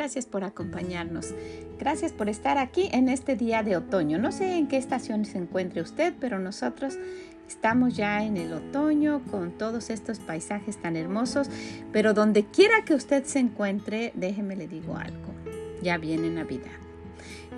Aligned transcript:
Gracias 0.00 0.24
por 0.24 0.44
acompañarnos. 0.44 1.34
Gracias 1.78 2.14
por 2.14 2.30
estar 2.30 2.56
aquí 2.56 2.88
en 2.90 3.10
este 3.10 3.36
día 3.36 3.62
de 3.62 3.76
otoño. 3.76 4.16
No 4.16 4.32
sé 4.32 4.56
en 4.56 4.66
qué 4.66 4.78
estación 4.78 5.26
se 5.26 5.36
encuentre 5.36 5.82
usted, 5.82 6.14
pero 6.18 6.38
nosotros 6.38 6.96
estamos 7.46 7.98
ya 7.98 8.24
en 8.24 8.38
el 8.38 8.54
otoño 8.54 9.20
con 9.30 9.50
todos 9.58 9.90
estos 9.90 10.18
paisajes 10.18 10.78
tan 10.78 10.96
hermosos. 10.96 11.50
Pero 11.92 12.14
donde 12.14 12.46
quiera 12.46 12.82
que 12.86 12.94
usted 12.94 13.24
se 13.24 13.40
encuentre, 13.40 14.12
déjeme 14.14 14.56
le 14.56 14.68
digo 14.68 14.96
algo. 14.96 15.34
Ya 15.82 15.98
viene 15.98 16.30
Navidad. 16.30 16.89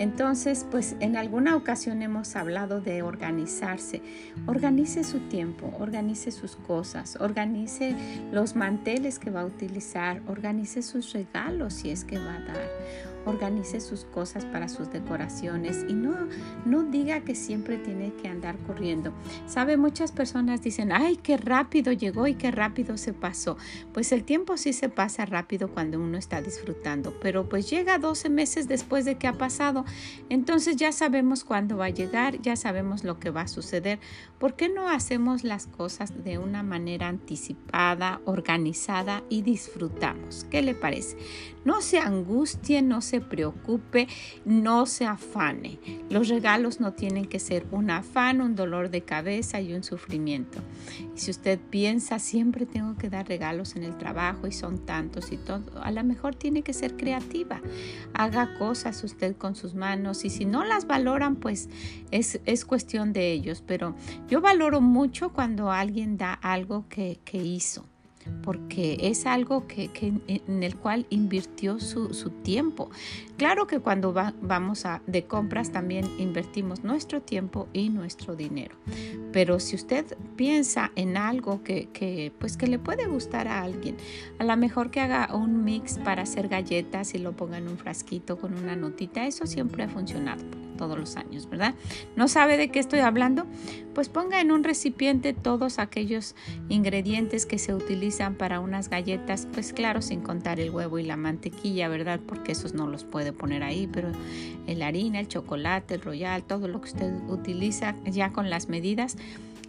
Entonces, 0.02 0.66
pues 0.68 0.96
en 0.98 1.16
alguna 1.16 1.54
ocasión 1.54 2.02
hemos 2.02 2.34
hablado 2.34 2.80
de 2.80 3.02
organizarse. 3.02 4.02
Organice 4.46 5.04
su 5.04 5.20
tiempo, 5.28 5.72
organice 5.78 6.32
sus 6.32 6.56
cosas, 6.56 7.16
organice 7.20 7.94
los 8.32 8.56
manteles 8.56 9.20
que 9.20 9.30
va 9.30 9.42
a 9.42 9.44
utilizar, 9.44 10.20
organice 10.26 10.82
sus 10.82 11.12
regalos 11.12 11.74
si 11.74 11.90
es 11.90 12.04
que 12.04 12.18
va 12.18 12.34
a 12.34 12.40
dar 12.40 13.11
organice 13.24 13.80
sus 13.80 14.04
cosas 14.04 14.44
para 14.44 14.68
sus 14.68 14.90
decoraciones 14.90 15.84
y 15.88 15.94
no, 15.94 16.16
no 16.64 16.82
diga 16.82 17.20
que 17.20 17.34
siempre 17.34 17.78
tiene 17.78 18.12
que 18.14 18.28
andar 18.28 18.56
corriendo. 18.58 19.12
Sabe, 19.46 19.76
muchas 19.76 20.12
personas 20.12 20.62
dicen, 20.62 20.92
ay, 20.92 21.16
qué 21.16 21.36
rápido 21.36 21.92
llegó 21.92 22.26
y 22.26 22.34
qué 22.34 22.50
rápido 22.50 22.96
se 22.96 23.12
pasó. 23.12 23.56
Pues 23.92 24.12
el 24.12 24.24
tiempo 24.24 24.56
sí 24.56 24.72
se 24.72 24.88
pasa 24.88 25.24
rápido 25.26 25.68
cuando 25.68 26.00
uno 26.00 26.18
está 26.18 26.42
disfrutando, 26.42 27.14
pero 27.20 27.48
pues 27.48 27.68
llega 27.70 27.98
12 27.98 28.28
meses 28.30 28.68
después 28.68 29.04
de 29.04 29.16
que 29.16 29.26
ha 29.26 29.34
pasado. 29.34 29.84
Entonces 30.28 30.76
ya 30.76 30.92
sabemos 30.92 31.44
cuándo 31.44 31.76
va 31.76 31.86
a 31.86 31.90
llegar, 31.90 32.40
ya 32.40 32.56
sabemos 32.56 33.04
lo 33.04 33.18
que 33.18 33.30
va 33.30 33.42
a 33.42 33.48
suceder. 33.48 33.98
¿Por 34.38 34.54
qué 34.54 34.68
no 34.68 34.88
hacemos 34.88 35.44
las 35.44 35.66
cosas 35.66 36.24
de 36.24 36.38
una 36.38 36.62
manera 36.62 37.08
anticipada, 37.08 38.20
organizada 38.24 39.22
y 39.28 39.42
disfrutamos? 39.42 40.46
¿Qué 40.50 40.62
le 40.62 40.74
parece? 40.74 41.16
No 41.64 41.80
se 41.80 41.98
angustie, 41.98 42.82
no 42.82 43.00
se 43.00 43.20
preocupe, 43.20 44.08
no 44.44 44.86
se 44.86 45.06
afane. 45.06 45.78
Los 46.10 46.28
regalos 46.28 46.80
no 46.80 46.92
tienen 46.92 47.26
que 47.26 47.38
ser 47.38 47.66
un 47.70 47.90
afán, 47.90 48.40
un 48.40 48.56
dolor 48.56 48.90
de 48.90 49.02
cabeza 49.02 49.60
y 49.60 49.72
un 49.72 49.84
sufrimiento. 49.84 50.60
Y 51.14 51.18
si 51.18 51.30
usted 51.30 51.60
piensa, 51.70 52.18
siempre 52.18 52.66
tengo 52.66 52.96
que 52.96 53.10
dar 53.10 53.28
regalos 53.28 53.76
en 53.76 53.84
el 53.84 53.96
trabajo 53.96 54.46
y 54.46 54.52
son 54.52 54.84
tantos 54.84 55.30
y 55.32 55.36
todo, 55.36 55.82
a 55.82 55.90
lo 55.90 56.02
mejor 56.04 56.34
tiene 56.34 56.62
que 56.62 56.72
ser 56.72 56.96
creativa. 56.96 57.60
Haga 58.14 58.58
cosas 58.58 59.04
usted 59.04 59.36
con 59.36 59.54
sus 59.54 59.74
manos 59.74 60.24
y 60.24 60.30
si 60.30 60.44
no 60.44 60.64
las 60.64 60.86
valoran, 60.86 61.36
pues 61.36 61.68
es, 62.10 62.40
es 62.44 62.64
cuestión 62.64 63.12
de 63.12 63.32
ellos. 63.32 63.62
Pero 63.66 63.94
yo 64.28 64.40
valoro 64.40 64.80
mucho 64.80 65.32
cuando 65.32 65.70
alguien 65.70 66.16
da 66.16 66.32
algo 66.32 66.86
que, 66.88 67.20
que 67.24 67.38
hizo 67.38 67.91
porque 68.42 68.98
es 69.00 69.26
algo 69.26 69.66
que, 69.66 69.90
en 70.26 70.62
el 70.62 70.76
cual 70.76 71.06
invirtió 71.10 71.78
su, 71.80 72.08
tiempo. 72.42 72.90
Claro 73.36 73.66
que 73.66 73.80
cuando 73.80 74.12
vamos 74.12 74.86
a, 74.86 75.02
de 75.06 75.24
compras 75.24 75.70
también 75.70 76.08
invertimos 76.18 76.82
nuestro 76.84 77.20
tiempo 77.20 77.68
y 77.72 77.88
nuestro 77.88 78.36
dinero, 78.36 78.76
pero 79.32 79.60
si 79.60 79.76
usted 79.76 80.16
piensa 80.36 80.92
en 80.96 81.16
algo 81.16 81.62
que, 81.62 82.32
pues 82.38 82.56
que 82.56 82.66
le 82.66 82.78
puede 82.78 83.06
gustar 83.06 83.48
a 83.48 83.62
alguien, 83.62 83.96
a 84.38 84.44
lo 84.44 84.56
mejor 84.56 84.90
que 84.90 85.00
haga 85.00 85.34
un 85.34 85.64
mix 85.64 85.98
para 85.98 86.22
hacer 86.22 86.48
galletas 86.48 87.14
y 87.14 87.18
lo 87.18 87.32
ponga 87.32 87.58
en 87.58 87.68
un 87.68 87.78
frasquito 87.78 88.38
con 88.38 88.54
una 88.54 88.76
notita, 88.76 89.26
eso 89.26 89.46
siempre 89.46 89.84
ha 89.84 89.88
funcionado 89.88 90.61
todos 90.76 90.98
los 90.98 91.16
años, 91.16 91.48
¿verdad? 91.48 91.74
¿No 92.16 92.28
sabe 92.28 92.56
de 92.56 92.70
qué 92.70 92.78
estoy 92.78 93.00
hablando? 93.00 93.46
Pues 93.94 94.08
ponga 94.08 94.40
en 94.40 94.52
un 94.52 94.64
recipiente 94.64 95.32
todos 95.32 95.78
aquellos 95.78 96.34
ingredientes 96.68 97.46
que 97.46 97.58
se 97.58 97.74
utilizan 97.74 98.34
para 98.34 98.60
unas 98.60 98.88
galletas, 98.88 99.46
pues 99.52 99.72
claro, 99.72 100.02
sin 100.02 100.20
contar 100.20 100.60
el 100.60 100.70
huevo 100.70 100.98
y 100.98 101.02
la 101.02 101.16
mantequilla, 101.16 101.88
¿verdad? 101.88 102.20
Porque 102.26 102.52
esos 102.52 102.74
no 102.74 102.86
los 102.86 103.04
puede 103.04 103.32
poner 103.32 103.62
ahí, 103.62 103.88
pero 103.92 104.10
la 104.66 104.86
harina, 104.86 105.20
el 105.20 105.28
chocolate, 105.28 105.94
el 105.94 106.00
royal, 106.00 106.42
todo 106.44 106.68
lo 106.68 106.80
que 106.80 106.88
usted 106.88 107.12
utiliza 107.28 107.94
ya 108.04 108.32
con 108.32 108.50
las 108.50 108.68
medidas 108.68 109.16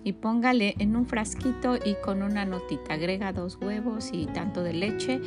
y 0.04 0.14
póngale 0.14 0.76
en 0.80 0.96
un 0.96 1.06
frasquito 1.06 1.78
y 1.78 1.96
con 2.04 2.22
una 2.24 2.46
notita. 2.46 2.94
Agrega 2.94 3.34
dos 3.34 3.58
huevos 3.62 4.10
y 4.12 4.26
tanto 4.28 4.64
de 4.64 4.74
leche 4.74 5.22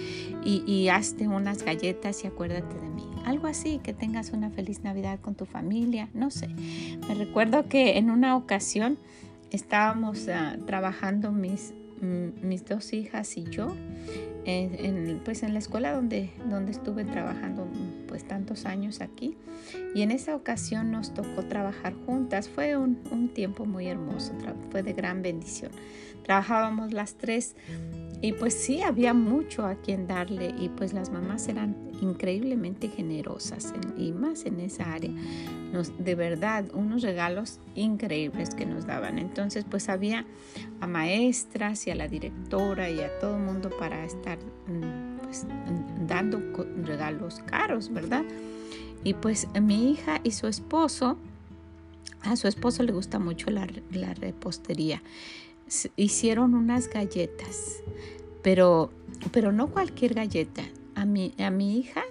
y, 0.45 0.63
y 0.67 0.89
hazte 0.89 1.29
unas 1.29 1.63
galletas 1.63 2.25
y 2.25 2.27
acuérdate 2.27 2.77
de 2.77 2.89
mí. 2.89 3.09
Algo 3.25 3.47
así, 3.47 3.81
que 3.83 3.93
tengas 3.93 4.31
una 4.31 4.51
feliz 4.51 4.85
Navidad 4.85 5.19
con 5.21 5.35
tu 5.35 5.47
familia, 5.47 6.09
no 6.15 6.31
sé. 6.31 6.49
Me 7.09 7.15
recuerdo 7.15 7.69
que 7.69 7.99
en 7.99 8.11
una 8.11 8.37
ocasión 8.37 8.99
estábamos 9.51 10.29
ah, 10.29 10.57
trabajando 10.67 11.33
mis, 11.33 11.75
mm, 12.01 12.47
mis 12.47 12.65
dos 12.65 12.93
hijas 12.93 13.37
y 13.37 13.45
yo 13.45 13.75
en, 14.47 15.21
pues 15.25 15.43
en 15.43 15.53
la 15.53 15.59
escuela 15.59 15.93
donde, 15.93 16.31
donde 16.49 16.71
estuve 16.71 17.05
trabajando 17.05 17.67
pues 18.07 18.27
tantos 18.27 18.65
años 18.65 19.01
aquí 19.01 19.37
y 19.95 20.03
en 20.03 20.13
esa 20.13 20.37
ocasión 20.37 20.93
nos 20.93 21.13
tocó 21.13 21.43
trabajar 21.43 21.95
juntas. 22.07 22.49
Fue 22.49 22.77
un, 22.77 23.01
un 23.11 23.29
tiempo 23.29 23.67
muy 23.67 23.89
hermoso, 23.89 24.33
fue 24.71 24.83
de 24.83 24.93
gran 24.93 25.23
bendición. 25.23 25.73
Trabajábamos 26.23 26.93
las 26.93 27.15
tres 27.15 27.57
y 28.23 28.33
pues 28.33 28.55
sí, 28.55 28.83
había 28.83 29.13
mucho 29.13 29.67
a 29.67 29.75
quien 29.75 30.07
darle 30.07 30.55
y 30.59 30.71
pues 30.71 30.95
las 30.95 31.11
mamás 31.11 31.49
eran 31.49 31.77
increíblemente 32.01 32.89
generosas 32.89 33.75
y 33.97 34.13
más 34.13 34.47
en 34.47 34.61
esa 34.61 34.93
área. 34.93 35.11
De 35.99 36.15
verdad, 36.15 36.65
unos 36.73 37.03
regalos 37.03 37.61
increíbles 37.75 38.55
que 38.55 38.65
nos 38.65 38.87
daban. 38.87 39.19
Entonces 39.19 39.67
pues 39.69 39.91
había 39.91 40.25
a 40.81 40.87
maestras 40.87 41.87
y 41.87 41.91
a 41.91 41.95
la 41.95 42.09
directora 42.09 42.89
y 42.89 43.01
a 43.01 43.19
todo 43.19 43.37
el 43.37 43.43
mundo 43.43 43.71
para 43.79 44.05
estar 44.05 44.39
mm, 44.39 45.19
pues, 45.23 45.47
dando 46.07 46.41
regalos 46.85 47.41
caros, 47.45 47.93
¿verdad? 47.93 48.25
Y 49.05 49.13
pues 49.13 49.47
mi 49.61 49.91
hija 49.91 50.21
y 50.25 50.31
su 50.31 50.47
esposo, 50.47 51.19
a 52.23 52.35
su 52.37 52.49
esposo 52.49 52.83
le 52.83 52.93
gusta 52.93 53.19
mucho 53.19 53.51
la, 53.51 53.69
la 53.93 54.15
repostería 54.15 55.03
hicieron 55.97 56.55
unas 56.55 56.89
galletas, 56.89 57.83
pero, 58.43 58.91
pero 59.33 59.53
no 59.53 59.69
cualquier 59.69 60.15
galleta. 60.15 60.63
A 60.95 61.05
mi, 61.05 61.35
a 61.39 61.51
mi 61.51 61.79
hija, 61.79 62.03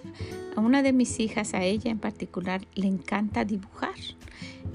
a 0.55 0.61
una 0.61 0.83
de 0.83 0.93
mis 0.93 1.19
hijas, 1.19 1.55
a 1.55 1.63
ella 1.63 1.89
en 1.89 1.97
particular, 1.97 2.67
le 2.75 2.85
encanta 2.85 3.43
dibujar. 3.43 3.95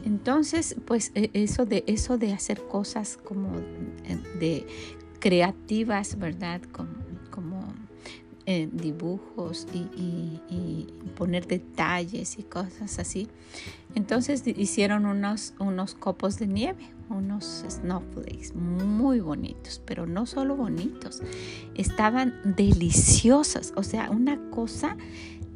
Entonces, 0.05 0.75
pues 0.85 1.13
e, 1.15 1.31
eso 1.33 1.65
de, 1.65 1.85
eso 1.87 2.19
de 2.19 2.33
hacer 2.33 2.61
cosas 2.67 3.17
como 3.17 3.57
eh, 4.05 4.19
de 4.41 4.67
creativas, 5.21 6.19
¿verdad? 6.19 6.61
Dibujos 8.73 9.67
y, 9.73 10.87
poner 11.17 11.47
detalles 11.47 12.39
y 12.39 12.43
cosas 12.43 12.99
así. 12.99 13.29
Entonces 13.95 14.43
hicieron 14.47 15.05
unos, 15.05 15.53
unos 15.59 15.95
copos 15.95 16.39
de 16.39 16.47
nieve, 16.47 16.89
unos 17.11 17.65
snowflakes 17.69 18.55
muy 18.55 19.21
bonitos, 19.21 19.83
pero 19.85 20.07
no 20.07 20.25
solo 20.25 20.57
bonitos, 20.57 21.21
estaban 21.75 22.35
deliciosos, 22.57 23.75
o 23.77 23.83
sea, 23.83 24.11
una 24.11 24.41
cosa 24.51 24.97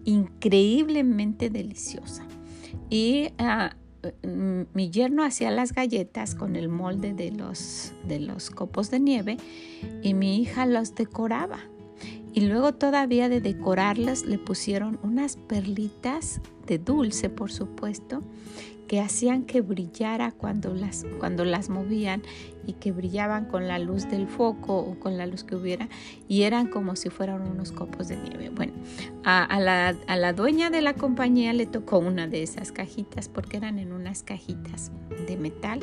increíblemente 0.05 1.49
deliciosa. 1.49 2.27
Y 2.91 3.31
ah, 3.39 3.75
mi 4.75 4.91
yerno 4.91 5.25
hacía 5.25 5.51
las 5.51 5.73
galletas 5.73 6.35
con 6.35 6.57
el 6.57 6.69
molde 6.69 7.15
de 7.15 7.31
los, 7.31 7.93
de 8.07 8.21
los 8.21 8.51
copos 8.51 8.91
de 8.91 9.01
nieve 9.01 9.37
y 10.03 10.15
mi 10.15 10.41
hija 10.41 10.67
los 10.67 10.95
decoraba. 10.95 11.61
Y 12.35 12.41
luego 12.41 12.75
todavía 12.75 13.29
de 13.29 13.41
decorarlas 13.41 14.25
le 14.25 14.39
pusieron 14.39 14.99
unas 15.05 15.37
perlitas 15.37 16.41
de 16.67 16.79
dulce, 16.79 17.31
por 17.31 17.53
supuesto, 17.53 18.23
que 18.89 19.01
hacían 19.01 19.45
que 19.45 19.61
brillara 19.61 20.33
cuando 20.33 20.75
las, 20.75 21.07
cuando 21.19 21.45
las 21.45 21.69
movían 21.71 22.23
y 22.67 22.75
que 22.75 22.93
brillaban 22.93 23.47
con 23.47 23.69
la 23.69 23.79
luz 23.79 24.09
del 24.11 24.27
foco 24.27 24.79
o 24.79 24.99
con 24.99 25.17
la 25.17 25.27
luz 25.27 25.45
que 25.45 25.55
hubiera 25.55 25.89
y 26.29 26.43
eran 26.43 26.67
como 26.67 26.97
si 26.97 27.09
fueran 27.09 27.43
unos 27.43 27.73
copos 27.73 28.09
de 28.09 28.17
nieve. 28.17 28.51
Bueno, 28.51 28.73
a, 29.25 29.61
la, 29.61 29.95
a 30.07 30.17
la 30.17 30.33
dueña 30.33 30.71
de 30.71 30.83
la 30.83 30.95
compañía 30.95 31.53
le 31.53 31.67
tocó 31.67 31.99
una 31.99 32.27
de 32.27 32.43
esas 32.43 32.73
cajitas 32.73 33.29
porque 33.29 33.57
eran 33.57 33.79
en 33.79 33.93
unas 33.93 34.23
cajitas 34.23 34.91
de 35.27 35.37
metal. 35.37 35.81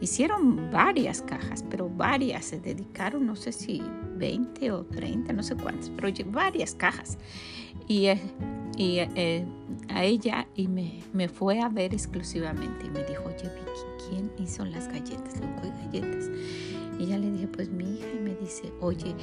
Hicieron 0.00 0.70
varias 0.70 1.22
cajas, 1.22 1.64
pero 1.68 1.88
varias. 1.88 2.44
Se 2.46 2.60
dedicaron, 2.60 3.26
no 3.26 3.36
sé 3.36 3.52
si 3.52 3.82
20 4.16 4.70
o 4.72 4.84
30, 4.84 5.32
no 5.32 5.42
sé 5.42 5.56
cuántas, 5.56 5.90
pero 5.90 6.08
varias 6.30 6.74
cajas. 6.74 7.18
Y, 7.86 8.06
eh, 8.06 8.20
y 8.76 8.98
eh, 8.98 9.44
a 9.88 10.04
ella 10.04 10.46
y 10.54 10.68
me, 10.68 11.02
me, 11.12 11.28
fue 11.28 11.60
a 11.60 11.68
ver 11.68 11.94
exclusivamente 11.94 12.86
y 12.86 12.90
me 12.90 13.02
dijo, 13.04 13.24
oye 13.24 13.50
Vicky, 13.54 14.08
¿quién 14.08 14.30
hizo 14.38 14.64
las 14.64 14.88
galletas? 14.88 15.40
Le 15.40 15.70
galletas. 15.70 16.30
Y 16.98 17.06
ya 17.06 17.18
le 17.18 17.30
dije, 17.30 17.46
pues 17.46 17.70
mi 17.70 17.84
hija, 17.84 18.08
y 18.14 18.20
me 18.20 18.34
dice, 18.34 18.72
oye, 18.80 19.14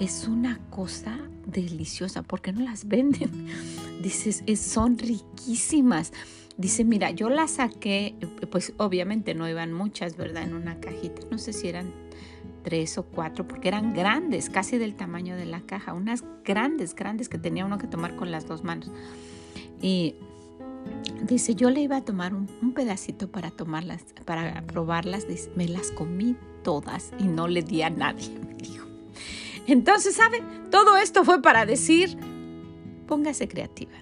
es 0.00 0.28
una 0.28 0.58
cosa 0.70 1.18
deliciosa, 1.46 2.22
¿por 2.22 2.42
qué 2.42 2.52
no 2.52 2.60
las 2.60 2.86
venden? 2.86 3.48
Dices, 4.02 4.42
son 4.60 4.98
riquísimas. 4.98 6.12
Dice, 6.56 6.84
mira, 6.84 7.10
yo 7.10 7.30
las 7.30 7.52
saqué, 7.52 8.14
pues 8.50 8.74
obviamente 8.76 9.34
no 9.34 9.48
iban 9.48 9.72
muchas, 9.72 10.16
¿verdad? 10.16 10.42
En 10.42 10.54
una 10.54 10.80
cajita, 10.80 11.22
no 11.30 11.38
sé 11.38 11.52
si 11.52 11.68
eran 11.68 11.92
tres 12.62 12.98
o 12.98 13.04
cuatro, 13.04 13.46
porque 13.46 13.68
eran 13.68 13.94
grandes, 13.94 14.50
casi 14.50 14.78
del 14.78 14.94
tamaño 14.94 15.36
de 15.36 15.46
la 15.46 15.60
caja, 15.62 15.94
unas 15.94 16.24
grandes, 16.44 16.94
grandes 16.94 17.28
que 17.28 17.38
tenía 17.38 17.64
uno 17.64 17.78
que 17.78 17.86
tomar 17.86 18.16
con 18.16 18.30
las 18.30 18.46
dos 18.46 18.64
manos. 18.64 18.90
Y 19.80 20.14
dice, 21.24 21.54
yo 21.54 21.70
le 21.70 21.80
iba 21.80 21.96
a 21.96 22.04
tomar 22.04 22.34
un, 22.34 22.46
pedacito 22.74 23.30
para 23.30 23.50
tomarlas, 23.50 24.04
para 24.24 24.62
probarlas, 24.62 25.26
me 25.56 25.68
las 25.68 25.90
comí 25.90 26.36
todas 26.62 27.12
y 27.18 27.24
no 27.24 27.48
le 27.48 27.62
di 27.62 27.82
a 27.82 27.90
nadie, 27.90 28.30
me 28.46 28.54
dijo. 28.54 28.86
Entonces, 29.66 30.16
¿sabe? 30.16 30.42
Todo 30.70 30.96
esto 30.96 31.24
fue 31.24 31.42
para 31.42 31.66
decir, 31.66 32.16
póngase 33.06 33.48
creativa, 33.48 33.92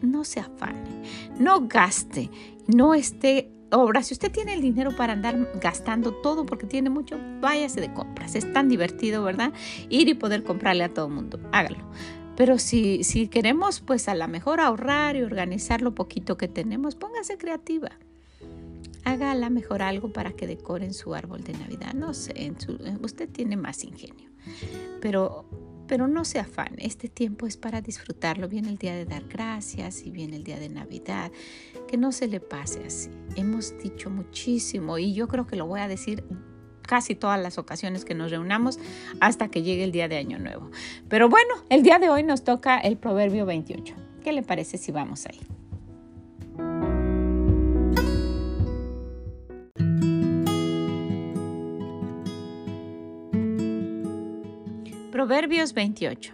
no 0.00 0.24
se 0.24 0.40
afane, 0.40 1.02
no 1.38 1.66
gaste, 1.68 2.30
no 2.66 2.94
esté 2.94 3.50
Ahora, 3.70 4.02
si 4.02 4.14
usted 4.14 4.32
tiene 4.32 4.54
el 4.54 4.62
dinero 4.62 4.96
para 4.96 5.12
andar 5.12 5.52
gastando 5.60 6.14
todo 6.14 6.46
porque 6.46 6.66
tiene 6.66 6.88
mucho, 6.88 7.18
váyase 7.40 7.82
de 7.82 7.92
compras. 7.92 8.34
Es 8.34 8.50
tan 8.52 8.68
divertido, 8.68 9.22
¿verdad? 9.22 9.52
Ir 9.90 10.08
y 10.08 10.14
poder 10.14 10.42
comprarle 10.42 10.84
a 10.84 10.94
todo 10.94 11.08
el 11.08 11.12
mundo. 11.12 11.38
Hágalo. 11.52 11.84
Pero 12.34 12.58
si, 12.58 13.04
si 13.04 13.28
queremos, 13.28 13.80
pues 13.80 14.08
a 14.08 14.14
lo 14.14 14.26
mejor 14.26 14.60
ahorrar 14.60 15.16
y 15.16 15.22
organizar 15.22 15.82
lo 15.82 15.94
poquito 15.94 16.38
que 16.38 16.48
tenemos, 16.48 16.94
póngase 16.94 17.36
creativa. 17.36 17.90
Haga 19.04 19.32
a 19.32 19.50
mejor 19.50 19.82
algo 19.82 20.12
para 20.12 20.32
que 20.32 20.46
decoren 20.46 20.94
su 20.94 21.14
árbol 21.14 21.44
de 21.44 21.52
Navidad. 21.52 21.92
No 21.92 22.14
sé, 22.14 22.52
usted 23.02 23.28
tiene 23.28 23.56
más 23.56 23.84
ingenio. 23.84 24.30
Pero 25.02 25.44
pero 25.88 26.06
no 26.06 26.24
se 26.24 26.38
afane, 26.38 26.76
este 26.86 27.08
tiempo 27.08 27.46
es 27.46 27.56
para 27.56 27.80
disfrutarlo. 27.80 28.48
Viene 28.48 28.68
el 28.68 28.78
día 28.78 28.94
de 28.94 29.06
dar 29.06 29.24
gracias 29.24 30.04
y 30.04 30.10
viene 30.10 30.36
el 30.36 30.44
día 30.44 30.60
de 30.60 30.68
Navidad. 30.68 31.32
Que 31.88 31.96
no 31.96 32.12
se 32.12 32.28
le 32.28 32.40
pase 32.40 32.84
así. 32.84 33.10
Hemos 33.34 33.76
dicho 33.78 34.10
muchísimo 34.10 34.98
y 34.98 35.14
yo 35.14 35.26
creo 35.26 35.46
que 35.46 35.56
lo 35.56 35.66
voy 35.66 35.80
a 35.80 35.88
decir 35.88 36.22
casi 36.82 37.14
todas 37.14 37.40
las 37.40 37.58
ocasiones 37.58 38.04
que 38.04 38.14
nos 38.14 38.30
reunamos 38.30 38.78
hasta 39.20 39.48
que 39.48 39.62
llegue 39.62 39.84
el 39.84 39.92
día 39.92 40.08
de 40.08 40.18
Año 40.18 40.38
Nuevo. 40.38 40.70
Pero 41.08 41.28
bueno, 41.28 41.54
el 41.70 41.82
día 41.82 41.98
de 41.98 42.10
hoy 42.10 42.22
nos 42.22 42.44
toca 42.44 42.78
el 42.78 42.96
Proverbio 42.96 43.46
28. 43.46 43.94
¿Qué 44.22 44.32
le 44.32 44.42
parece 44.42 44.78
si 44.78 44.92
vamos 44.92 45.26
ahí? 45.26 45.57
Proverbios 55.18 55.74
28. 55.74 56.32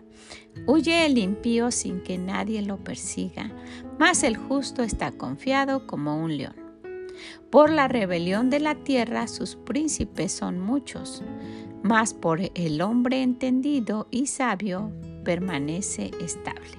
Huye 0.66 1.06
el 1.06 1.16
impío 1.16 1.70
sin 1.70 2.02
que 2.02 2.18
nadie 2.18 2.60
lo 2.60 2.84
persiga, 2.84 3.50
mas 3.98 4.22
el 4.22 4.36
justo 4.36 4.82
está 4.82 5.10
confiado 5.10 5.86
como 5.86 6.22
un 6.22 6.36
león. 6.36 6.54
Por 7.48 7.70
la 7.70 7.88
rebelión 7.88 8.50
de 8.50 8.60
la 8.60 8.74
tierra 8.74 9.26
sus 9.26 9.56
príncipes 9.56 10.32
son 10.32 10.60
muchos, 10.60 11.22
mas 11.82 12.12
por 12.12 12.42
el 12.42 12.82
hombre 12.82 13.22
entendido 13.22 14.06
y 14.10 14.26
sabio 14.26 14.92
permanece 15.24 16.10
estable. 16.20 16.76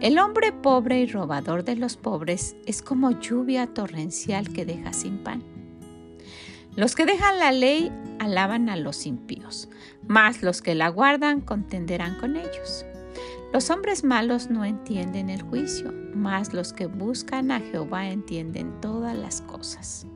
El 0.00 0.18
hombre 0.18 0.52
pobre 0.52 1.02
y 1.02 1.06
robador 1.06 1.64
de 1.64 1.76
los 1.76 1.98
pobres 1.98 2.56
es 2.64 2.80
como 2.80 3.10
lluvia 3.10 3.66
torrencial 3.66 4.48
que 4.54 4.64
deja 4.64 4.94
sin 4.94 5.18
pan. 5.18 5.59
Los 6.76 6.94
que 6.94 7.04
dejan 7.04 7.38
la 7.38 7.52
ley 7.52 7.92
alaban 8.18 8.68
a 8.68 8.76
los 8.76 9.06
impíos, 9.06 9.68
mas 10.06 10.42
los 10.42 10.62
que 10.62 10.74
la 10.74 10.88
guardan 10.88 11.40
contenderán 11.40 12.18
con 12.18 12.36
ellos. 12.36 12.86
Los 13.52 13.70
hombres 13.70 14.04
malos 14.04 14.50
no 14.50 14.64
entienden 14.64 15.30
el 15.30 15.42
juicio, 15.42 15.92
mas 16.14 16.54
los 16.54 16.72
que 16.72 16.86
buscan 16.86 17.50
a 17.50 17.60
Jehová 17.60 18.08
entienden 18.08 18.80
todas 18.80 19.16
las 19.16 19.40
cosas. 19.40 20.06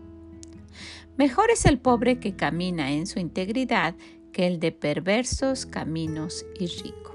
Mejor 1.17 1.51
es 1.51 1.65
el 1.65 1.79
pobre 1.79 2.19
que 2.21 2.37
camina 2.37 2.93
en 2.93 3.07
su 3.07 3.19
integridad 3.19 3.95
que 4.33 4.47
el 4.47 4.61
de 4.61 4.73
perversos 4.73 5.67
caminos 5.67 6.47
y 6.59 6.67
rico. 6.67 7.14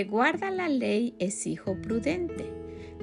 Que 0.00 0.04
guarda 0.06 0.50
la 0.50 0.70
ley 0.70 1.14
es 1.18 1.46
hijo 1.46 1.76
prudente, 1.82 2.50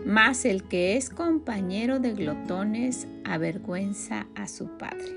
mas 0.04 0.46
el 0.46 0.64
que 0.64 0.98
es 0.98 1.12
compañero 1.12 2.00
de 2.00 2.14
glotones 2.14 3.08
avergüenza 3.24 4.26
a 4.34 4.48
su 4.48 4.66
padre. 4.80 5.16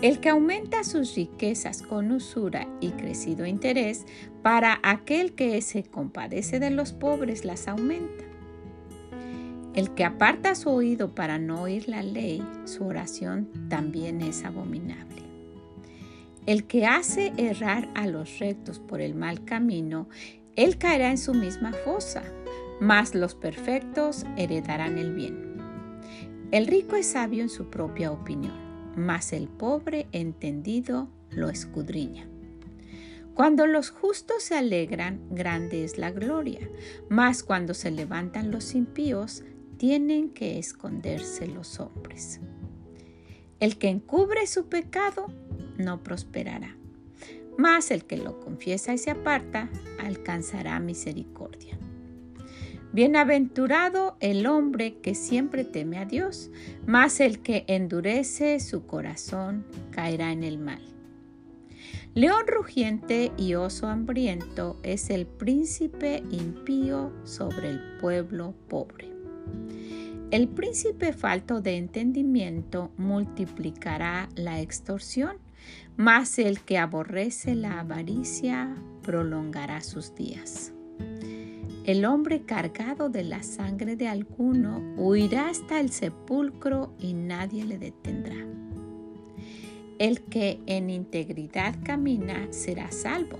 El 0.00 0.20
que 0.20 0.28
aumenta 0.28 0.84
sus 0.84 1.16
riquezas 1.16 1.82
con 1.82 2.12
usura 2.12 2.68
y 2.80 2.90
crecido 2.90 3.46
interés, 3.46 4.06
para 4.42 4.78
aquel 4.84 5.32
que 5.34 5.60
se 5.60 5.82
compadece 5.82 6.60
de 6.60 6.70
los 6.70 6.92
pobres 6.92 7.44
las 7.44 7.66
aumenta. 7.66 8.22
El 9.74 9.90
que 9.94 10.04
aparta 10.04 10.54
su 10.54 10.70
oído 10.70 11.16
para 11.16 11.36
no 11.40 11.62
oír 11.62 11.88
la 11.88 12.04
ley, 12.04 12.44
su 12.64 12.84
oración 12.86 13.48
también 13.68 14.20
es 14.20 14.44
abominable. 14.44 15.14
El 16.46 16.64
que 16.64 16.86
hace 16.86 17.32
errar 17.38 17.88
a 17.94 18.06
los 18.06 18.38
rectos 18.38 18.78
por 18.78 19.00
el 19.00 19.14
mal 19.14 19.44
camino, 19.44 20.08
él 20.56 20.78
caerá 20.78 21.10
en 21.10 21.18
su 21.18 21.34
misma 21.34 21.72
fosa, 21.72 22.22
mas 22.80 23.14
los 23.14 23.34
perfectos 23.34 24.24
heredarán 24.36 24.98
el 24.98 25.14
bien. 25.14 25.54
El 26.50 26.66
rico 26.66 26.96
es 26.96 27.06
sabio 27.06 27.42
en 27.42 27.48
su 27.48 27.70
propia 27.70 28.12
opinión, 28.12 28.54
mas 28.96 29.32
el 29.32 29.48
pobre 29.48 30.06
entendido 30.12 31.08
lo 31.30 31.48
escudriña. 31.48 32.28
Cuando 33.34 33.66
los 33.66 33.90
justos 33.90 34.44
se 34.44 34.54
alegran, 34.54 35.20
grande 35.30 35.82
es 35.82 35.98
la 35.98 36.12
gloria, 36.12 36.60
mas 37.08 37.42
cuando 37.42 37.74
se 37.74 37.90
levantan 37.90 38.52
los 38.52 38.76
impíos, 38.76 39.42
tienen 39.76 40.30
que 40.30 40.60
esconderse 40.60 41.48
los 41.48 41.80
hombres. 41.80 42.40
El 43.58 43.76
que 43.76 43.88
encubre 43.88 44.46
su 44.46 44.68
pecado 44.68 45.26
no 45.78 46.04
prosperará. 46.04 46.76
Mas 47.56 47.90
el 47.90 48.04
que 48.04 48.16
lo 48.16 48.40
confiesa 48.40 48.92
y 48.94 48.98
se 48.98 49.10
aparta 49.10 49.70
alcanzará 49.98 50.78
misericordia. 50.80 51.78
Bienaventurado 52.92 54.16
el 54.20 54.46
hombre 54.46 54.98
que 55.00 55.16
siempre 55.16 55.64
teme 55.64 55.98
a 55.98 56.04
Dios, 56.04 56.50
mas 56.86 57.18
el 57.18 57.40
que 57.40 57.64
endurece 57.66 58.60
su 58.60 58.86
corazón 58.86 59.64
caerá 59.90 60.30
en 60.30 60.44
el 60.44 60.58
mal. 60.58 60.80
León 62.14 62.44
rugiente 62.46 63.32
y 63.36 63.54
oso 63.54 63.88
hambriento 63.88 64.78
es 64.84 65.10
el 65.10 65.26
príncipe 65.26 66.22
impío 66.30 67.12
sobre 67.24 67.70
el 67.70 67.80
pueblo 68.00 68.54
pobre. 68.68 69.10
El 70.30 70.46
príncipe 70.46 71.12
falto 71.12 71.60
de 71.60 71.76
entendimiento 71.76 72.92
multiplicará 72.96 74.28
la 74.36 74.60
extorsión 74.60 75.38
mas 75.96 76.38
el 76.38 76.60
que 76.60 76.78
aborrece 76.78 77.54
la 77.54 77.80
avaricia 77.80 78.74
prolongará 79.02 79.80
sus 79.80 80.14
días. 80.14 80.72
El 81.84 82.06
hombre 82.06 82.42
cargado 82.42 83.10
de 83.10 83.24
la 83.24 83.42
sangre 83.42 83.94
de 83.94 84.08
alguno 84.08 84.94
huirá 84.96 85.50
hasta 85.50 85.80
el 85.80 85.90
sepulcro 85.90 86.94
y 86.98 87.12
nadie 87.12 87.64
le 87.64 87.78
detendrá. 87.78 88.36
El 89.98 90.22
que 90.22 90.60
en 90.66 90.88
integridad 90.88 91.74
camina 91.84 92.48
será 92.50 92.90
salvo, 92.90 93.38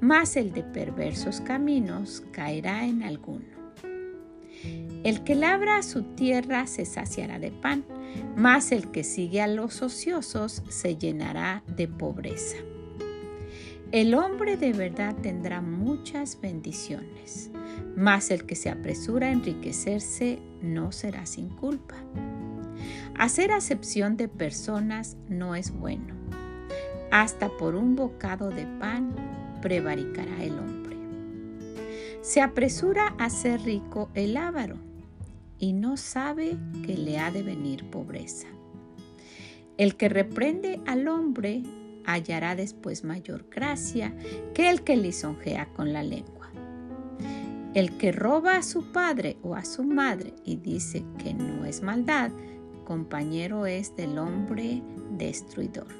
mas 0.00 0.36
el 0.36 0.52
de 0.52 0.62
perversos 0.62 1.40
caminos 1.40 2.24
caerá 2.32 2.84
en 2.86 3.02
alguno. 3.02 3.55
El 5.04 5.22
que 5.22 5.34
labra 5.34 5.82
su 5.82 6.02
tierra 6.02 6.66
se 6.66 6.84
saciará 6.84 7.38
de 7.38 7.52
pan, 7.52 7.84
mas 8.36 8.72
el 8.72 8.90
que 8.90 9.04
sigue 9.04 9.40
a 9.40 9.46
los 9.46 9.82
ociosos 9.82 10.62
se 10.68 10.96
llenará 10.96 11.62
de 11.76 11.86
pobreza. 11.86 12.56
El 13.92 14.14
hombre 14.14 14.56
de 14.56 14.72
verdad 14.72 15.14
tendrá 15.22 15.60
muchas 15.60 16.40
bendiciones, 16.40 17.52
mas 17.96 18.32
el 18.32 18.44
que 18.44 18.56
se 18.56 18.68
apresura 18.68 19.28
a 19.28 19.30
enriquecerse 19.30 20.40
no 20.60 20.90
será 20.90 21.24
sin 21.24 21.50
culpa. 21.50 21.94
Hacer 23.16 23.52
acepción 23.52 24.16
de 24.16 24.26
personas 24.26 25.16
no 25.28 25.54
es 25.54 25.70
bueno. 25.70 26.14
Hasta 27.12 27.48
por 27.48 27.76
un 27.76 27.94
bocado 27.94 28.50
de 28.50 28.66
pan 28.80 29.14
prevaricará 29.62 30.42
el 30.42 30.58
hombre. 30.58 30.75
Se 32.26 32.40
apresura 32.40 33.14
a 33.20 33.30
ser 33.30 33.60
rico 33.62 34.10
el 34.14 34.36
avaro 34.36 34.78
y 35.60 35.72
no 35.74 35.96
sabe 35.96 36.58
que 36.84 36.96
le 36.96 37.20
ha 37.20 37.30
de 37.30 37.44
venir 37.44 37.88
pobreza. 37.88 38.48
El 39.78 39.96
que 39.96 40.08
reprende 40.08 40.80
al 40.86 41.06
hombre 41.06 41.62
hallará 42.04 42.56
después 42.56 43.04
mayor 43.04 43.48
gracia 43.48 44.12
que 44.54 44.68
el 44.68 44.82
que 44.82 44.96
lisonjea 44.96 45.72
con 45.72 45.92
la 45.92 46.02
lengua. 46.02 46.50
El 47.74 47.96
que 47.96 48.10
roba 48.10 48.56
a 48.56 48.64
su 48.64 48.90
padre 48.90 49.36
o 49.44 49.54
a 49.54 49.64
su 49.64 49.84
madre 49.84 50.34
y 50.44 50.56
dice 50.56 51.04
que 51.18 51.32
no 51.32 51.64
es 51.64 51.80
maldad, 51.80 52.32
compañero 52.84 53.66
es 53.66 53.94
del 53.94 54.18
hombre 54.18 54.82
destruidor. 55.12 55.94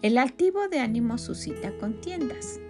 El 0.00 0.16
altivo 0.16 0.68
de 0.68 0.80
ánimo 0.80 1.18
suscita 1.18 1.76
contiendas, 1.76 2.60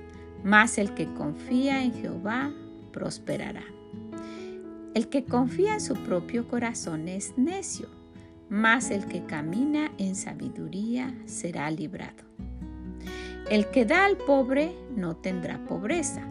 mas 0.44 0.78
el 0.78 0.94
que 0.94 1.06
confía 1.14 1.82
en 1.82 1.92
Jehová 1.92 2.52
prosperará. 2.92 3.64
El 4.94 5.08
que 5.08 5.24
confía 5.24 5.74
en 5.74 5.80
su 5.80 5.94
propio 5.94 6.48
corazón 6.48 7.08
es 7.08 7.36
necio, 7.36 7.88
mas 8.48 8.90
el 8.90 9.06
que 9.06 9.24
camina 9.24 9.92
en 9.98 10.16
sabiduría 10.16 11.14
será 11.26 11.70
librado. 11.70 12.24
El 13.50 13.70
que 13.70 13.84
da 13.84 14.04
al 14.04 14.16
pobre 14.16 14.74
no 14.96 15.16
tendrá 15.16 15.64
pobreza, 15.66 16.22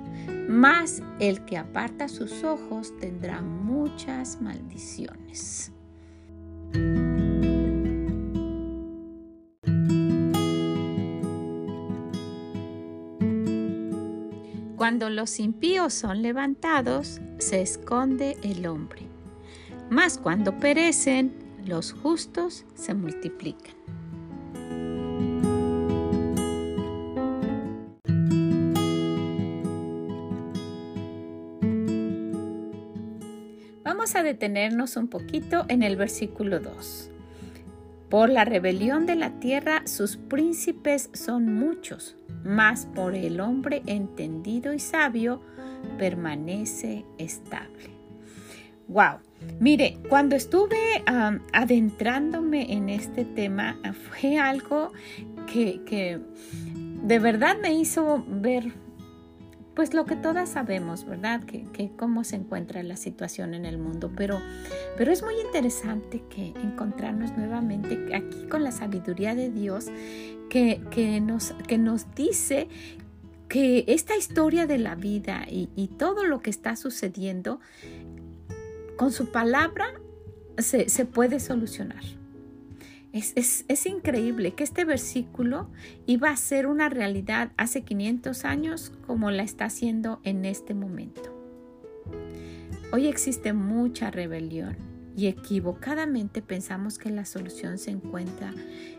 mas 0.47 1.01
el 1.19 1.45
que 1.45 1.57
aparta 1.57 2.07
sus 2.07 2.43
ojos 2.43 2.93
tendrá 2.99 3.41
muchas 3.41 4.41
maldiciones. 4.41 5.71
Cuando 14.87 15.09
los 15.09 15.41
impíos 15.41 15.93
son 15.93 16.21
levantados, 16.21 17.19
se 17.39 17.61
esconde 17.61 18.37
el 18.41 18.65
hombre. 18.67 19.01
Mas 19.89 20.17
cuando 20.17 20.57
perecen, 20.59 21.33
los 21.65 21.91
justos 21.91 22.63
se 22.73 22.93
multiplican. 22.93 23.75
Vamos 33.83 34.15
a 34.15 34.23
detenernos 34.23 34.95
un 34.95 35.09
poquito 35.09 35.65
en 35.67 35.83
el 35.83 35.97
versículo 35.97 36.61
2. 36.61 37.11
Por 38.09 38.29
la 38.29 38.45
rebelión 38.45 39.05
de 39.05 39.15
la 39.15 39.39
tierra 39.39 39.81
sus 39.85 40.15
príncipes 40.15 41.09
son 41.13 41.53
muchos, 41.53 42.15
mas 42.43 42.85
por 42.95 43.15
el 43.15 43.41
hombre 43.41 43.81
entendido 43.85 44.73
y 44.73 44.79
sabio 44.79 45.41
permanece 45.97 47.05
estable. 47.17 47.89
Wow. 48.87 49.19
Mire, 49.59 49.97
cuando 50.09 50.35
estuve 50.35 51.03
adentrándome 51.51 52.71
en 52.71 52.89
este 52.89 53.25
tema, 53.25 53.77
fue 54.09 54.39
algo 54.39 54.93
que, 55.51 55.81
que 55.85 56.19
de 57.03 57.19
verdad 57.19 57.57
me 57.61 57.73
hizo 57.73 58.23
ver 58.27 58.71
pues 59.77 59.93
lo 59.93 60.05
que 60.05 60.15
todas 60.15 60.49
sabemos, 60.49 61.05
¿verdad? 61.05 61.43
Que, 61.43 61.91
cómo 61.95 62.23
se 62.23 62.35
encuentra 62.35 62.81
la 62.81 62.97
situación 62.97 63.53
en 63.53 63.63
el 63.63 63.77
mundo. 63.77 64.11
Pero, 64.17 64.41
pero 64.97 65.11
es 65.11 65.21
muy 65.21 65.35
interesante 65.39 66.23
que 66.31 66.47
encontrarnos 66.63 67.37
nuevamente 67.37 68.15
aquí 68.15 68.47
con 68.49 68.63
la 68.63 68.71
sabiduría 68.71 69.35
de 69.35 69.51
Dios 69.51 69.85
que, 70.49 70.81
que, 70.89 71.21
nos, 71.21 71.53
que 71.67 71.77
nos 71.77 72.11
dice 72.15 72.67
que 73.49 73.85
esta 73.87 74.17
historia 74.17 74.65
de 74.65 74.79
la 74.79 74.95
vida 74.95 75.45
y, 75.47 75.69
y 75.75 75.89
todo 75.89 76.25
lo 76.25 76.41
que 76.41 76.49
está 76.49 76.75
sucediendo, 76.75 77.59
con 78.95 79.11
su 79.11 79.31
palabra 79.31 79.85
se, 80.57 80.89
se 80.89 81.05
puede 81.05 81.39
solucionar. 81.39 82.03
Es, 83.17 83.85
increíble 83.87 84.53
que 84.53 84.63
este 84.63 84.85
versículo 84.85 85.69
iba 86.05 86.29
a 86.29 86.37
ser 86.37 86.67
una 86.67 86.87
realidad 86.87 87.51
hace 87.57 87.81
500 87.81 88.45
años 88.45 88.93
como 89.07 89.31
la 89.31 89.41
está 89.41 89.65
haciendo 89.65 90.19
en 90.23 90.45
este 90.45 90.75
momento. 90.75 91.33
Hoy 92.93 93.07
existe 93.07 93.53
mucha 93.53 94.11
rebelión 94.11 94.77
y 95.15 95.27
equivocadamente 95.27 96.43
pensamos 96.43 96.99
que 96.99 97.09
la 97.09 97.25
solución 97.25 97.79
se 97.79 97.89
encuentra 97.89 98.53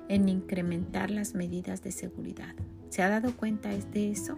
en 0.09 0.29
incrementar 0.29 1.13
las 1.13 1.35
medidas 1.35 1.85
de 1.85 1.93
seguridad. 1.93 2.57
¿Se 2.89 3.03
ha 3.03 3.09
dado 3.09 3.37
cuenta 3.37 3.69
de 3.69 4.11
eso? 4.11 4.37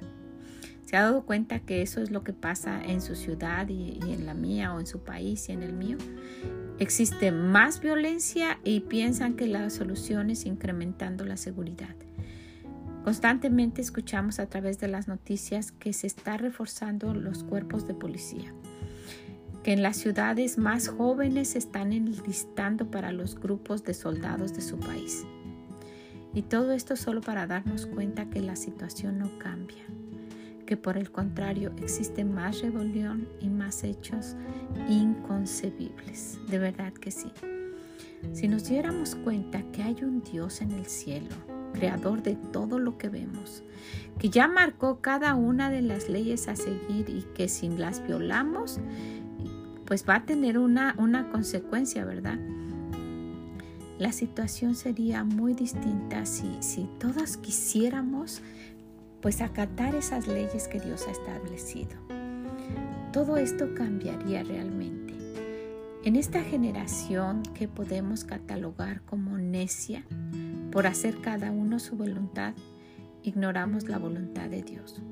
¿Se 0.85 0.97
ha 0.97 1.03
dado 1.03 1.25
cuenta 1.25 1.61
que 1.61 1.81
eso 1.81 2.03
es 2.03 2.11
lo 2.11 2.23
que 2.23 2.35
pasa 2.35 2.83
en 2.85 3.01
su 3.01 3.15
ciudad 3.15 3.67
y, 3.69 3.99
en 4.13 4.27
la 4.27 4.35
mía 4.35 4.75
o 4.75 4.81
en 4.81 4.87
su 4.87 4.99
país 4.99 5.49
y 5.49 5.53
en 5.53 5.63
el 5.63 5.73
mío? 5.73 5.97
Existe 6.81 7.31
más 7.31 7.81
violencia 7.81 8.59
y 8.65 8.81
piensan 8.81 9.35
que 9.35 9.47
la 9.47 9.69
solución 9.69 10.31
es 10.31 10.47
incrementando 10.47 11.27
la 11.27 11.37
seguridad. 11.37 11.95
Constantemente 13.05 13.83
escuchamos 13.83 14.41
a 14.41 14.47
través 14.47 14.79
de 14.79 14.89
las 14.89 15.07
noticias 15.07 15.73
que 15.73 15.93
se 15.93 16.07
está 16.07 16.39
reforzando 16.39 17.13
los 17.13 17.45
cuerpos 17.45 17.87
de 17.87 17.93
policía, 17.93 18.55
que 19.63 19.75
en 19.75 19.83
las 19.83 19.99
ciudades 19.99 20.57
más 20.57 20.89
jóvenes 20.89 21.51
se 21.51 21.59
están 21.59 21.93
enlistando 21.93 22.91
para 22.91 23.13
los 23.13 23.39
grupos 23.39 23.85
de 23.85 23.93
soldados 23.93 24.55
de 24.55 24.63
su 24.63 24.79
país. 24.81 25.27
Y 26.33 26.41
todo 26.41 26.73
esto 26.73 26.97
solo 26.97 27.21
para 27.21 27.47
darnos 27.47 27.85
cuenta 27.85 28.31
que 28.31 28.41
la 28.41 28.57
situación 28.57 29.19
no 29.19 29.39
cambia 29.39 29.85
que 30.71 30.77
por 30.77 30.97
el 30.97 31.11
contrario 31.11 31.73
existe 31.83 32.25
más 32.25 32.63
rebelión 32.63 33.27
y 33.41 33.49
más 33.49 33.83
hechos 33.83 34.37
inconcebibles. 34.89 36.39
De 36.47 36.61
verdad 36.61 36.93
que 36.93 37.11
sí. 37.11 37.33
Si 38.33 38.47
nos 38.47 38.69
diéramos 38.69 39.17
cuenta 39.17 39.65
que 39.73 39.83
hay 39.83 39.97
un 40.05 40.23
Dios 40.23 40.61
en 40.61 40.71
el 40.71 40.87
cielo, 40.87 41.35
creador 41.73 42.23
de 42.23 42.37
todo 42.37 42.79
lo 42.79 42.99
que 42.99 43.09
vemos, 43.09 43.65
que 44.21 44.31
ya 44.31 44.47
marcó 44.47 45.01
cada 45.01 45.35
una 45.35 45.71
de 45.71 45.83
las 45.83 46.09
leyes 46.09 46.47
a 46.47 46.55
seguir 46.55 47.11
y 47.11 47.23
que 47.35 47.49
si 47.49 47.69
las 47.69 48.07
violamos, 48.07 48.79
pues 49.87 50.09
va 50.09 50.15
a 50.15 50.25
tener 50.25 50.57
una, 50.57 50.95
una 50.99 51.31
consecuencia, 51.31 52.05
¿verdad? 52.05 52.39
La 53.99 54.13
situación 54.13 54.77
sería 54.77 55.25
muy 55.25 55.53
distinta 55.53 56.25
si, 56.27 56.57
si 56.61 56.89
todas 57.01 57.37
quisiéramos 57.39 58.41
pues 59.21 59.41
acatar 59.41 59.95
esas 59.95 60.27
leyes 60.27 60.69
que 60.69 60.81
Dios 60.81 61.07
ha 61.07 61.11
establecido. 61.11 61.97
Todo 63.13 63.37
esto 63.37 63.75
cambiaría 63.75 64.43
realmente. 64.43 65.15
En 66.05 66.17
esta 66.17 66.43
generación 66.43 67.43
que 67.55 67.69
podemos 67.69 68.25
catalogar 68.25 69.03
como 69.03 69.37
necia 69.37 70.05
por 70.73 70.87
hacer 70.87 71.21
cada 71.21 71.51
uno 71.51 71.79
su 71.79 71.97
voluntad, 71.97 72.55
ignoramos 73.23 73.89
la 73.89 73.99
voluntad 73.99 74.49
de 74.49 74.63
Dios. 74.63 75.03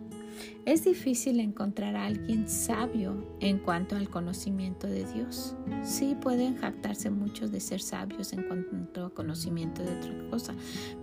Es 0.64 0.85
difícil 0.85 1.40
encontrar 1.40 1.97
a 1.97 2.07
alguien 2.07 2.49
sabio 2.49 3.26
en 3.40 3.59
cuanto 3.59 3.97
al 3.97 4.09
conocimiento 4.09 4.87
de 4.87 5.04
Dios. 5.12 5.57
Sí, 5.83 6.16
pueden 6.21 6.57
jactarse 6.57 7.11
muchos 7.11 7.50
de 7.50 7.61
ser 7.61 7.80
sabios 7.80 8.33
en 8.33 8.42
cuanto 8.42 9.07
a 9.07 9.11
conocimiento 9.11 9.83
de 9.83 9.97
otra 9.97 10.30
cosa, 10.30 10.54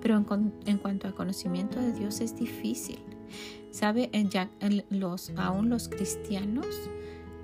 pero 0.01 0.23
en, 0.65 0.77
cuanto 0.77 1.07
a 1.07 1.11
conocimiento 1.13 1.79
de 1.79 1.93
Dios 1.93 2.21
es 2.21 2.35
difícil. 2.35 2.99
¿Sabe? 3.71 4.09
los, 4.89 5.31
aún 5.35 5.69
los 5.69 5.89
cristianos 5.89 6.67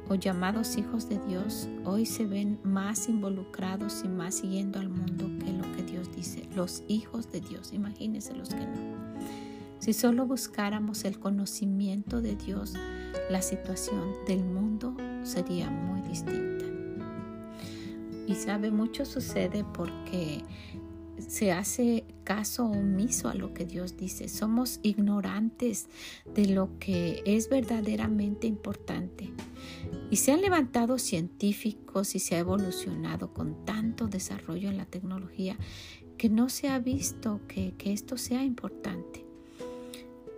o 0.07 0.15
llamados 0.15 0.77
hijos 0.77 1.07
de 1.07 1.19
Dios 1.25 1.69
hoy 1.85 2.05
se 2.05 2.25
ven 2.25 2.59
más 2.63 3.07
involucrados 3.07 4.01
y 4.03 4.09
más 4.09 4.35
siguiendo 4.35 4.79
al 4.79 4.89
mundo 4.89 5.29
que 5.43 5.51
lo 5.53 5.63
que 5.75 5.83
Dios 5.83 6.13
dice. 6.15 6.47
Los 6.55 6.83
hijos 6.87 7.31
de 7.31 7.41
Dios, 7.41 7.73
imagínense 7.73 8.33
los 8.33 8.49
que 8.49 8.59
no. 8.59 9.01
Si 9.81 9.93
solo 9.93 10.27
buscáramos 10.27 11.05
el 11.05 11.19
conocimiento 11.19 12.21
de 12.21 12.35
Dios, 12.35 12.75
la 13.31 13.41
situación 13.41 14.13
del 14.27 14.43
mundo 14.43 14.95
sería 15.23 15.71
muy 15.71 16.01
distinta. 16.01 16.65
Y 18.27 18.35
sabe, 18.35 18.69
mucho 18.69 19.05
sucede 19.05 19.65
porque 19.73 20.43
se 21.17 21.51
hace 21.51 22.05
caso 22.23 22.65
omiso 22.65 23.27
a 23.27 23.33
lo 23.33 23.55
que 23.55 23.65
Dios 23.65 23.97
dice. 23.97 24.29
Somos 24.29 24.79
ignorantes 24.83 25.87
de 26.35 26.45
lo 26.45 26.77
que 26.77 27.23
es 27.25 27.49
verdaderamente 27.49 28.45
importante. 28.45 29.33
Y 30.11 30.17
se 30.17 30.31
han 30.31 30.41
levantado 30.41 30.99
científicos 30.99 32.13
y 32.13 32.19
se 32.19 32.35
ha 32.35 32.39
evolucionado 32.39 33.33
con 33.33 33.65
tanto 33.65 34.07
desarrollo 34.07 34.69
en 34.69 34.77
la 34.77 34.85
tecnología 34.85 35.57
que 36.19 36.29
no 36.29 36.49
se 36.49 36.69
ha 36.69 36.77
visto 36.77 37.41
que, 37.47 37.73
que 37.79 37.93
esto 37.93 38.15
sea 38.15 38.43
importante. 38.43 39.30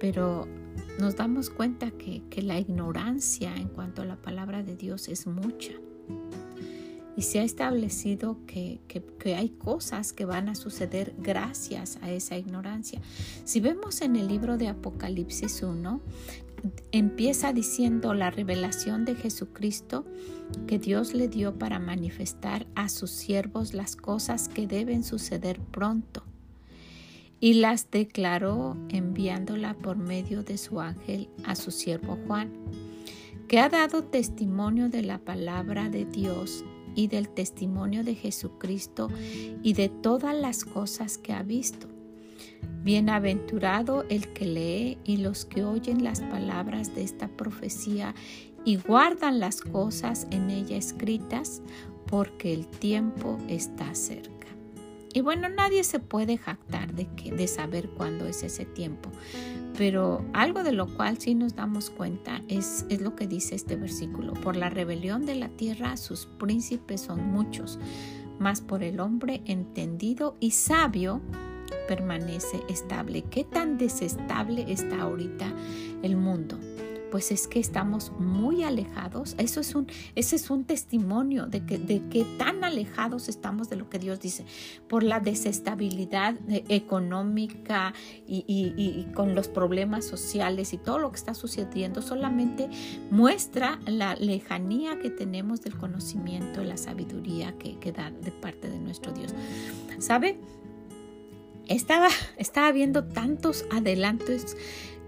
Pero 0.04 0.50
nos 1.00 1.16
damos 1.16 1.50
cuenta 1.50 1.90
que, 1.92 2.22
la 2.42 2.60
ignorancia 2.60 3.56
en 3.56 3.70
cuanto 3.70 4.02
a 4.02 4.06
la 4.06 4.18
palabra 4.18 4.62
de 4.62 4.76
Dios 4.76 5.08
es 5.08 5.28
mucha. 5.28 5.72
Y 7.16 7.22
se 7.22 7.40
ha 7.40 7.44
establecido 7.44 8.38
que, 8.46 8.82
que, 9.18 9.36
hay 9.36 9.48
cosas 9.52 10.12
que 10.12 10.26
van 10.26 10.50
a 10.50 10.56
suceder 10.56 11.16
gracias 11.20 12.00
a 12.02 12.12
esa 12.12 12.38
ignorancia. 12.38 13.00
Si 13.46 13.62
vemos 13.62 14.02
en 14.02 14.18
el 14.18 14.28
libro 14.28 14.58
de 14.58 14.68
Apocalipsis 14.68 15.64
1, 15.64 16.02
empieza 16.92 17.54
diciendo 17.54 18.14
la 18.14 18.30
revelación 18.30 19.06
de 19.06 19.16
Jesucristo 19.16 20.04
que 20.68 20.80
Dios 20.80 21.14
le 21.14 21.30
dio 21.30 21.58
para 21.58 21.80
manifestar 21.80 22.68
a 22.76 22.90
sus 22.90 23.12
siervos 23.12 23.74
las 23.74 23.96
cosas 23.96 24.50
que 24.50 24.68
deben 24.68 25.06
suceder 25.06 25.62
pronto 25.62 26.26
y 27.44 27.56
las 27.56 27.92
declaró 27.92 28.78
enviándola 28.88 29.74
por 29.74 29.98
medio 29.98 30.44
de 30.44 30.58
su 30.58 30.80
ángel 30.80 31.28
a 31.44 31.56
su 31.56 31.72
siervo 31.72 32.18
Juan, 32.26 32.54
que 33.50 33.60
ha 33.60 33.68
dado 33.68 34.06
testimonio 34.06 34.88
de 34.88 35.02
la 35.02 35.18
palabra 35.18 35.90
de 35.90 36.06
Dios 36.06 36.64
y 36.96 37.08
del 37.08 37.28
testimonio 37.28 38.06
de 38.06 38.16
Jesucristo 38.16 39.10
y 39.62 39.74
de 39.74 39.90
todas 39.90 40.34
las 40.34 40.64
cosas 40.64 41.18
que 41.18 41.34
ha 41.34 41.44
visto. 41.44 41.90
Bienaventurado 42.82 44.06
el 44.08 44.32
que 44.32 44.46
lee 44.46 44.98
y 45.04 45.18
los 45.18 45.44
que 45.44 45.66
oyen 45.66 46.02
las 46.02 46.22
palabras 46.22 46.96
de 46.96 47.04
esta 47.04 47.28
profecía 47.28 48.16
y 48.64 48.78
guardan 48.78 49.42
las 49.42 49.60
cosas 49.60 50.28
en 50.32 50.50
ella 50.50 50.78
escritas, 50.78 51.62
porque 52.08 52.54
el 52.54 52.68
tiempo 52.68 53.38
está 53.50 53.94
cerca. 53.96 54.43
Y 55.14 55.22
bueno, 55.22 55.48
nadie 55.48 55.84
se 55.84 56.00
puede 56.00 56.38
jactar 56.38 56.94
de, 56.94 57.48
saber 57.48 57.90
cuándo 57.90 58.26
es 58.26 58.42
ese 58.42 58.66
tiempo, 58.66 59.12
pero 59.78 60.26
algo 60.34 60.64
de 60.64 60.72
lo 60.72 60.88
cual 60.88 61.20
sí 61.20 61.36
nos 61.36 61.56
damos 61.56 61.92
cuenta 61.92 62.42
es, 62.48 62.86
es 62.90 63.00
lo 63.00 63.16
que 63.16 63.28
dice 63.28 63.54
este 63.54 63.76
versículo. 63.76 64.34
Por 64.34 64.56
la 64.56 64.70
rebelión 64.70 65.26
de 65.26 65.36
la 65.36 65.50
tierra 65.50 65.98
sus 65.98 66.26
príncipes 66.26 67.02
son 67.02 67.32
muchos, 67.32 67.80
mas 68.40 68.62
por 68.62 68.82
el 68.84 69.00
hombre 69.00 69.42
entendido 69.46 70.36
y 70.40 70.52
sabio 70.52 71.22
permanece 71.88 72.62
estable. 72.68 73.24
¿Qué 73.24 73.44
tan 73.44 73.78
desestable 73.78 74.66
está 74.68 75.02
ahorita 75.02 75.54
el 76.02 76.16
mundo? 76.16 76.60
Pues 77.14 77.32
es 77.32 77.48
que 77.48 77.60
estamos 77.60 78.12
muy 78.18 78.64
alejados. 78.64 79.36
Eso 79.38 79.60
es 79.60 79.76
un, 79.76 79.86
ese 80.16 80.36
es 80.36 80.50
un 80.50 80.64
testimonio 80.64 81.46
de 81.46 81.64
que, 81.64 81.78
de 81.78 82.00
tan 82.40 82.64
alejados 82.64 83.30
estamos 83.30 83.70
de 83.70 83.76
lo 83.76 83.88
que 83.88 84.00
Dios 84.00 84.20
dice, 84.20 84.46
por 84.90 85.04
la 85.04 85.20
desestabilidad 85.20 86.34
eh, 86.50 86.64
económica 86.70 87.94
y, 88.26 88.44
y, 88.48 89.14
con 89.14 89.36
los 89.36 89.48
problemas 89.48 90.06
sociales 90.06 90.74
y 90.74 90.80
todo 90.80 90.98
lo 90.98 91.12
que 91.12 91.18
está 91.18 91.36
sucediendo, 91.36 92.02
solamente 92.02 92.68
muestra 93.12 93.80
la 93.86 94.16
lejanía 94.16 94.98
que 94.98 95.12
tenemos 95.12 95.62
del 95.62 95.78
conocimiento, 95.78 96.64
la 96.64 96.78
sabiduría 96.78 97.56
que, 97.60 97.78
que 97.78 97.92
da 97.92 98.10
de 98.10 98.32
parte 98.32 98.72
de 98.72 98.80
nuestro 98.80 99.12
Dios. 99.12 99.36
¿Sabe? 100.00 100.40
Estaba, 101.68 102.10
estaba 102.38 102.72
viendo 102.72 103.04
tantos 103.04 103.66
adelantos 103.72 104.58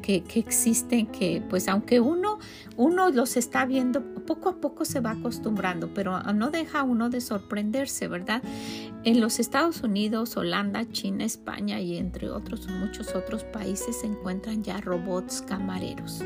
que, 0.02 0.24
existen, 0.36 1.08
que 1.08 1.42
pues 1.50 1.68
aunque 1.68 2.00
uno, 2.00 2.40
uno 2.78 3.10
los 3.10 3.38
está 3.38 3.66
viendo, 3.66 4.04
poco 4.26 4.50
a 4.50 4.62
poco 4.62 4.86
se 4.86 5.00
va 5.00 5.12
acostumbrando, 5.12 5.94
pero 5.94 6.22
no 6.34 6.52
deja 6.52 6.84
uno 6.84 7.10
de 7.10 7.22
sorprenderse, 7.22 8.08
¿verdad? 8.08 8.44
En 9.04 9.22
los 9.22 9.40
Estados 9.40 9.82
Unidos, 9.82 10.38
Holanda, 10.38 10.90
China, 10.92 11.26
España 11.26 11.80
y 11.80 11.98
entre 11.98 12.30
otros 12.30 12.68
muchos 12.68 13.16
otros 13.16 13.44
países 13.44 14.00
se 14.02 14.08
encuentran 14.08 14.64
ya 14.64 14.80
robots 14.82 15.42
camareros 15.42 16.24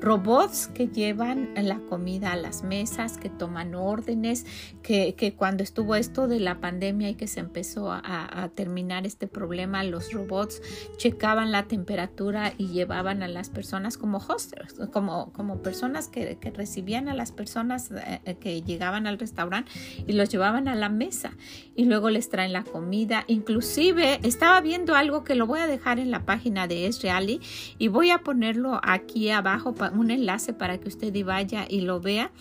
robots 0.00 0.68
que 0.68 0.88
llevan 0.88 1.50
la 1.56 1.78
comida 1.80 2.32
a 2.32 2.36
las 2.36 2.62
mesas, 2.62 3.18
que 3.18 3.28
toman 3.28 3.74
órdenes, 3.74 4.46
que, 4.82 5.34
cuando 5.36 5.62
estuvo 5.62 5.94
esto 5.94 6.28
de 6.28 6.40
la 6.40 6.60
pandemia 6.60 7.10
y 7.10 7.14
que 7.14 7.26
se 7.26 7.40
empezó 7.40 7.90
a, 7.92 8.50
terminar 8.54 9.06
este 9.06 9.26
problema, 9.26 9.82
los 9.84 10.12
robots 10.12 10.62
checaban 10.96 11.52
la 11.52 11.64
temperatura 11.64 12.52
y 12.56 12.68
llevaban 12.68 13.22
a 13.22 13.28
las 13.28 13.50
personas 13.50 13.98
como 13.98 14.18
hosters, 14.18 14.74
como, 14.92 15.32
como 15.32 15.62
personas 15.62 16.08
que, 16.08 16.38
recibían 16.54 17.08
a 17.08 17.14
las 17.14 17.30
personas 17.30 17.90
eh, 17.90 18.36
que 18.40 18.62
llegaban 18.62 19.06
al 19.06 19.18
restaurante 19.18 19.70
y 20.06 20.12
los 20.12 20.30
llevaban 20.30 20.66
a 20.66 20.74
la 20.74 20.88
mesa 20.88 21.32
y 21.76 21.84
luego 21.84 22.10
les 22.10 22.30
traen 22.30 22.52
la 22.52 22.64
comida. 22.64 23.24
Inclusive 23.26 24.20
estaba 24.22 24.60
viendo 24.60 24.94
algo 24.94 25.24
que 25.24 25.34
lo 25.34 25.46
voy 25.46 25.60
a 25.60 25.66
dejar 25.66 25.98
en 25.98 26.10
la 26.10 26.24
página 26.24 26.66
de 26.66 26.86
Esreali 26.86 27.40
y 27.78 27.88
voy 27.88 28.10
a 28.10 28.18
ponerlo 28.18 28.80
aquí 28.82 29.30
abajo 29.30 29.74
para 29.74 29.87
un 29.90 30.10
enlace 30.10 30.52
para 30.52 30.78
que 30.78 30.88
usted 30.88 31.12
vaya 31.24 31.66
y 31.68 31.82
lo 31.82 32.00
vea. 32.00 32.32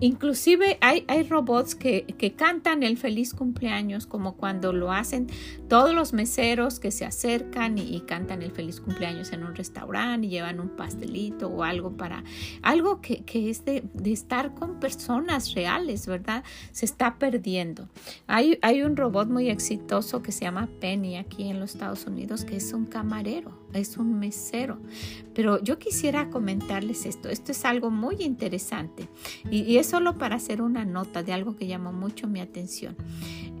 Inclusive 0.00 0.78
hay, 0.80 1.04
hay 1.08 1.22
robots 1.22 1.74
que, 1.74 2.04
que, 2.18 2.32
cantan 2.32 2.82
el 2.82 2.98
feliz 2.98 3.32
cumpleaños, 3.32 4.06
como 4.06 4.36
cuando 4.36 4.72
lo 4.72 4.92
hacen 4.92 5.28
todos 5.68 5.94
los 5.94 6.12
meseros 6.12 6.80
que 6.80 6.90
se 6.90 7.06
acercan 7.06 7.78
y, 7.78 8.00
cantan 8.00 8.42
el 8.42 8.50
feliz 8.50 8.80
cumpleaños 8.80 9.32
en 9.32 9.42
un 9.42 9.54
restaurante 9.54 10.26
y 10.26 10.30
llevan 10.30 10.60
un 10.60 10.70
pastelito 10.70 11.48
o 11.48 11.64
algo 11.64 11.96
para 11.96 12.24
algo 12.62 13.00
que, 13.00 13.24
que 13.24 13.50
es 13.50 13.64
de, 13.64 13.82
de, 13.94 14.12
estar 14.12 14.54
con 14.54 14.80
personas 14.80 15.54
reales, 15.54 16.06
¿verdad? 16.06 16.44
Se 16.72 16.84
está 16.84 17.18
perdiendo. 17.18 17.88
Hay, 18.26 18.58
hay 18.62 18.82
un 18.82 18.96
robot 18.96 19.28
muy 19.28 19.48
exitoso 19.48 20.22
que 20.22 20.32
se 20.32 20.44
llama 20.44 20.68
Penny 20.80 21.16
aquí 21.16 21.48
en 21.48 21.60
los 21.60 21.74
Estados 21.74 22.06
Unidos, 22.06 22.44
que 22.44 22.56
es 22.56 22.72
un 22.72 22.86
camarero, 22.86 23.59
es 23.74 23.96
un 23.96 24.18
mesero. 24.18 24.78
Pero 25.34 25.62
yo 25.62 25.78
quisiera 25.78 26.28
comentarles 26.30 27.06
esto. 27.06 27.28
Esto 27.28 27.52
es 27.52 27.64
algo 27.64 27.90
muy 27.90 28.16
interesante 28.20 29.08
y, 29.50 29.76
es 29.76 29.86
solo 29.86 30.18
para 30.18 30.36
hacer 30.36 30.60
una 30.60 30.84
nota 30.84 31.22
de 31.22 31.32
algo 31.32 31.56
que 31.56 31.66
llamó 31.66 31.92
mucho 31.92 32.26
mi 32.26 32.40
atención. 32.40 32.96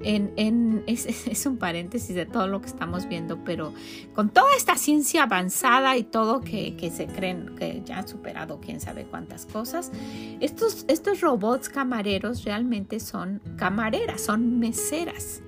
En, 0.02 0.82
es, 0.86 1.46
un 1.46 1.58
paréntesis 1.58 2.14
de 2.14 2.26
todo 2.26 2.48
lo 2.48 2.60
que 2.60 2.68
estamos 2.68 3.08
viendo, 3.08 3.44
pero 3.44 3.72
con 4.14 4.30
toda 4.30 4.54
esta 4.56 4.76
ciencia 4.76 5.24
avanzada 5.24 5.96
y 5.96 6.02
todo 6.02 6.40
que, 6.40 6.92
se 6.94 7.06
creen 7.06 7.54
que 7.56 7.82
ya 7.84 7.98
han 7.98 8.08
superado 8.08 8.60
quién 8.60 8.80
sabe 8.80 9.04
cuántas 9.04 9.46
cosas, 9.46 9.92
estos, 10.40 10.84
estos 10.88 11.20
robots 11.20 11.68
camareros 11.68 12.44
realmente 12.44 12.98
son 12.98 13.40
camareras, 13.56 14.20
son 14.22 14.58
meseras, 14.58 15.42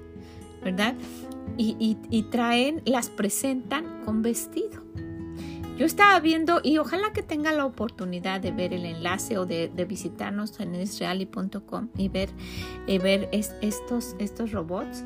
¿verdad? 0.63 0.95
Y, 1.57 1.97
y 2.11 2.23
traen, 2.25 2.83
las 2.85 3.11
presentan 3.11 4.03
con 4.05 4.23
vestido. 4.23 4.83
Yo 5.79 5.87
estaba 5.87 6.21
viendo 6.21 6.61
y 6.63 6.79
ojalá 6.79 7.13
que 7.13 7.23
tenga 7.23 7.51
la 7.53 7.65
oportunidad 7.65 8.41
de 8.41 8.53
ver 8.53 8.75
el 8.75 8.85
enlace 8.85 9.39
o 9.39 9.47
de, 9.47 9.69
visitarnos 9.89 10.61
en 10.61 10.75
israeli.com 10.75 11.89
y 11.97 12.09
ver, 12.09 12.29
y 12.87 12.99
ver 12.99 13.29
estos, 13.33 14.15
estos 14.19 14.53
robots. 14.53 15.03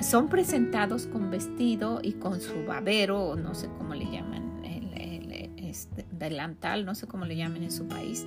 Son 0.00 0.28
presentados 0.28 1.06
con 1.06 1.30
vestido 1.30 2.00
y 2.02 2.12
con 2.12 2.40
su 2.40 2.64
babero, 2.64 3.22
o 3.22 3.36
no 3.36 3.54
sé 3.54 3.68
cómo 3.76 3.94
le 3.94 4.06
llaman, 4.06 4.64
el, 4.64 5.50
este, 5.58 6.06
delantal, 6.10 6.86
no 6.86 6.94
sé 6.94 7.06
cómo 7.06 7.26
le 7.26 7.36
llaman 7.36 7.64
en 7.64 7.72
su 7.72 7.86
país. 7.86 8.26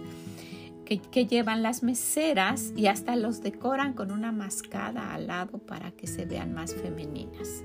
Que, 0.88 1.00
que, 1.00 1.26
llevan 1.26 1.64
las 1.64 1.84
meseras 1.84 2.72
y 2.78 2.88
hasta 2.88 3.18
los 3.18 3.42
decoran 3.42 3.92
con 3.92 4.10
una 4.10 4.32
mascada 4.32 5.14
al 5.14 5.28
lado 5.28 5.58
para 5.58 5.92
que 5.92 6.08
se 6.08 6.26
vean 6.26 6.54
más 6.54 6.74
femeninas. 6.74 7.62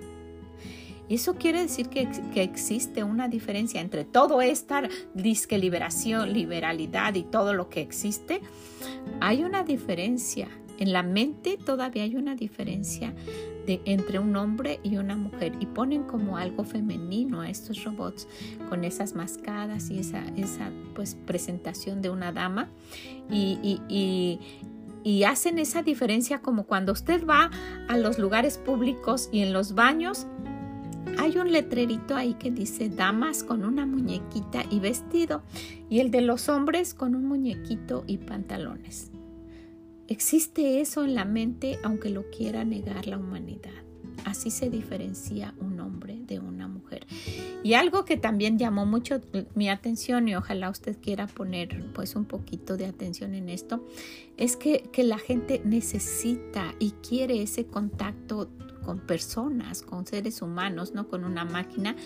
Eso 1.08 1.34
quiere 1.34 1.60
decir 1.60 1.88
que, 1.88 2.08
existe 2.36 3.04
una 3.04 3.28
diferencia 3.28 3.82
entre 3.82 4.06
todo 4.06 4.40
esta 4.40 4.88
disque 5.12 5.58
liberación, 5.58 6.32
liberalidad 6.32 7.14
y 7.14 7.22
todo 7.22 7.52
lo 7.52 7.68
que 7.68 7.82
existe. 7.82 8.40
Hay 9.20 9.44
una 9.44 9.62
diferencia. 9.62 10.48
En 10.82 10.92
la 10.92 11.04
mente 11.04 11.58
todavía 11.64 12.02
hay 12.02 12.16
una 12.16 12.34
diferencia 12.34 13.14
entre 13.68 14.18
un 14.18 14.34
hombre 14.34 14.80
y 14.82 14.96
una 14.96 15.14
mujer 15.14 15.52
y 15.60 15.66
ponen 15.66 16.02
como 16.02 16.36
algo 16.36 16.64
femenino 16.64 17.40
a 17.40 17.48
estos 17.48 17.84
robots 17.84 18.26
con 18.68 18.82
esas 18.82 19.14
mascadas 19.14 19.90
y 19.90 20.00
esa, 20.00 20.24
esa 20.36 20.72
pues, 20.96 21.14
presentación 21.24 22.02
de 22.02 22.10
una 22.10 22.32
dama 22.32 22.68
y, 23.30 23.78
y, 23.88 24.40
y 25.04 25.22
hacen 25.22 25.60
esa 25.60 25.84
diferencia 25.84 26.40
como 26.40 26.64
cuando 26.64 26.90
usted 26.90 27.24
va 27.24 27.52
a 27.86 27.96
los 27.96 28.18
lugares 28.18 28.58
públicos 28.58 29.28
y 29.30 29.42
en 29.42 29.52
los 29.52 29.76
baños 29.76 30.26
hay 31.16 31.38
un 31.38 31.52
letrerito 31.52 32.16
ahí 32.16 32.34
que 32.34 32.50
dice 32.50 32.88
damas 32.88 33.44
con 33.44 33.64
una 33.64 33.86
muñequita 33.86 34.64
y 34.68 34.80
vestido 34.80 35.44
y 35.88 36.00
el 36.00 36.10
de 36.10 36.22
los 36.22 36.48
hombres 36.48 36.92
con 36.92 37.14
un 37.14 37.26
muñequito 37.26 38.02
y 38.08 38.18
pantalones. 38.18 39.12
Existe 40.08 40.80
eso 40.80 41.04
en 41.04 41.14
la 41.14 41.24
mente 41.24 41.78
aunque 41.82 42.10
lo 42.10 42.30
quiera 42.30 42.64
negar 42.64 43.06
la 43.06 43.18
humanidad. 43.18 43.70
Así 44.24 44.50
se 44.50 44.70
diferencia 44.70 45.54
un 45.58 45.80
hombre 45.80 46.20
de 46.26 46.38
una 46.38 46.68
mujer. 46.68 47.06
Y 47.62 47.74
algo 47.74 48.04
que 48.04 48.16
también 48.16 48.58
llamó 48.58 48.86
mucho 48.86 49.20
mi 49.54 49.68
atención 49.68 50.28
y 50.28 50.36
ojalá 50.36 50.70
usted 50.70 50.96
quiera 51.00 51.26
poner 51.26 51.90
pues 51.92 52.14
un 52.14 52.24
poquito 52.24 52.76
de 52.76 52.86
atención 52.86 53.34
en 53.34 53.48
esto, 53.48 53.84
es 54.36 54.56
que, 54.56 54.88
que 54.92 55.02
la 55.02 55.18
gente 55.18 55.60
necesita 55.64 56.74
y 56.78 56.92
quiere 57.06 57.42
ese 57.42 57.66
contacto 57.66 58.48
con 58.82 58.98
personas, 58.98 59.82
con 59.82 60.06
seres 60.06 60.42
humanos, 60.42 60.92
no 60.94 61.08
con 61.08 61.24
una 61.24 61.44
máquina, 61.44 61.96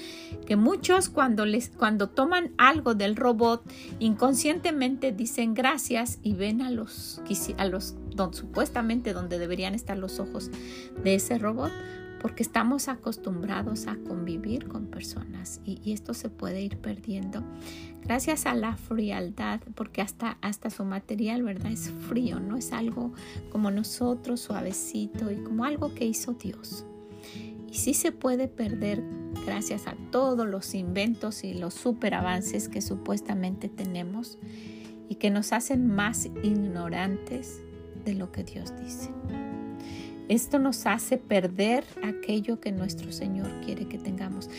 que 0.46 0.56
muchos 0.56 1.08
cuando 1.08 1.46
les 1.46 1.70
cuando 1.70 2.08
toman 2.08 2.52
algo 2.58 2.94
del 2.94 3.16
robot 3.16 3.62
inconscientemente 3.98 5.12
dicen 5.12 5.54
gracias 5.54 6.18
y 6.22 6.34
ven 6.34 6.62
a 6.62 6.70
los 6.70 7.20
a 7.58 7.64
los 7.66 7.94
supuestamente 8.32 9.12
donde 9.12 9.38
deberían 9.38 9.74
estar 9.74 9.96
los 9.96 10.20
ojos 10.20 10.50
de 11.02 11.14
ese 11.14 11.38
robot, 11.38 11.72
porque 12.20 12.42
estamos 12.42 12.88
acostumbrados 12.88 13.87
a 13.87 13.96
convivir 13.96 14.68
con 14.68 14.87
personas 14.87 15.61
y, 15.64 15.92
esto 15.92 16.14
se 16.14 16.29
puede 16.29 16.61
ir 16.62 16.79
perdiendo 16.79 17.42
gracias 18.02 18.46
a 18.46 18.55
la 18.55 18.76
frialdad, 18.76 19.61
porque 19.74 20.00
hasta, 20.02 20.38
hasta 20.40 20.70
su 20.70 20.85
material, 20.85 21.42
¿verdad? 21.42 21.72
Es 21.72 21.90
frío, 22.09 22.38
no 22.38 22.57
es 22.57 22.72
algo 22.72 23.12
como 23.50 23.70
nosotros, 23.70 24.40
suavecito 24.40 25.31
y 25.31 25.37
como 25.37 25.64
algo 25.64 25.94
que 25.94 26.05
hizo 26.05 26.35
Dios. 26.35 26.85
Y 27.68 27.74
sí 27.74 27.94
se 27.94 28.12
puede 28.12 28.48
perder 28.48 29.02
gracias 29.44 29.87
a 29.87 29.96
todos 30.11 30.46
los 30.46 30.74
inventos 30.74 31.44
y 31.44 31.55
los 31.55 31.74
super 31.74 32.14
avances 32.14 32.68
que 32.68 32.81
supuestamente 32.81 33.68
tenemos 33.68 34.38
y 35.09 35.16
que 35.16 35.31
nos 35.31 35.52
hacen 35.52 35.87
más 35.87 36.26
ignorantes 36.42 37.61
de 38.05 38.14
lo 38.14 38.33
que 38.33 38.44
Dios 38.44 38.72
dice. 38.83 39.11
Esto 40.28 40.58
nos 40.58 40.86
hace 40.86 41.18
perder 41.18 41.84
aquello 42.02 42.60
que 42.60 42.72
nuestro 42.72 43.12
Señor 43.12 43.48
quiere 43.64 43.86
que 43.86 43.98
tengamos. 43.98 44.50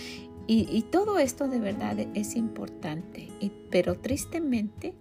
Y, 0.50 0.84
todo 0.92 1.20
esto 1.20 1.50
de 1.50 1.60
verdad 1.60 2.00
es 2.14 2.38
importante, 2.38 3.28
pero 3.70 3.96
tristemente 3.96 4.94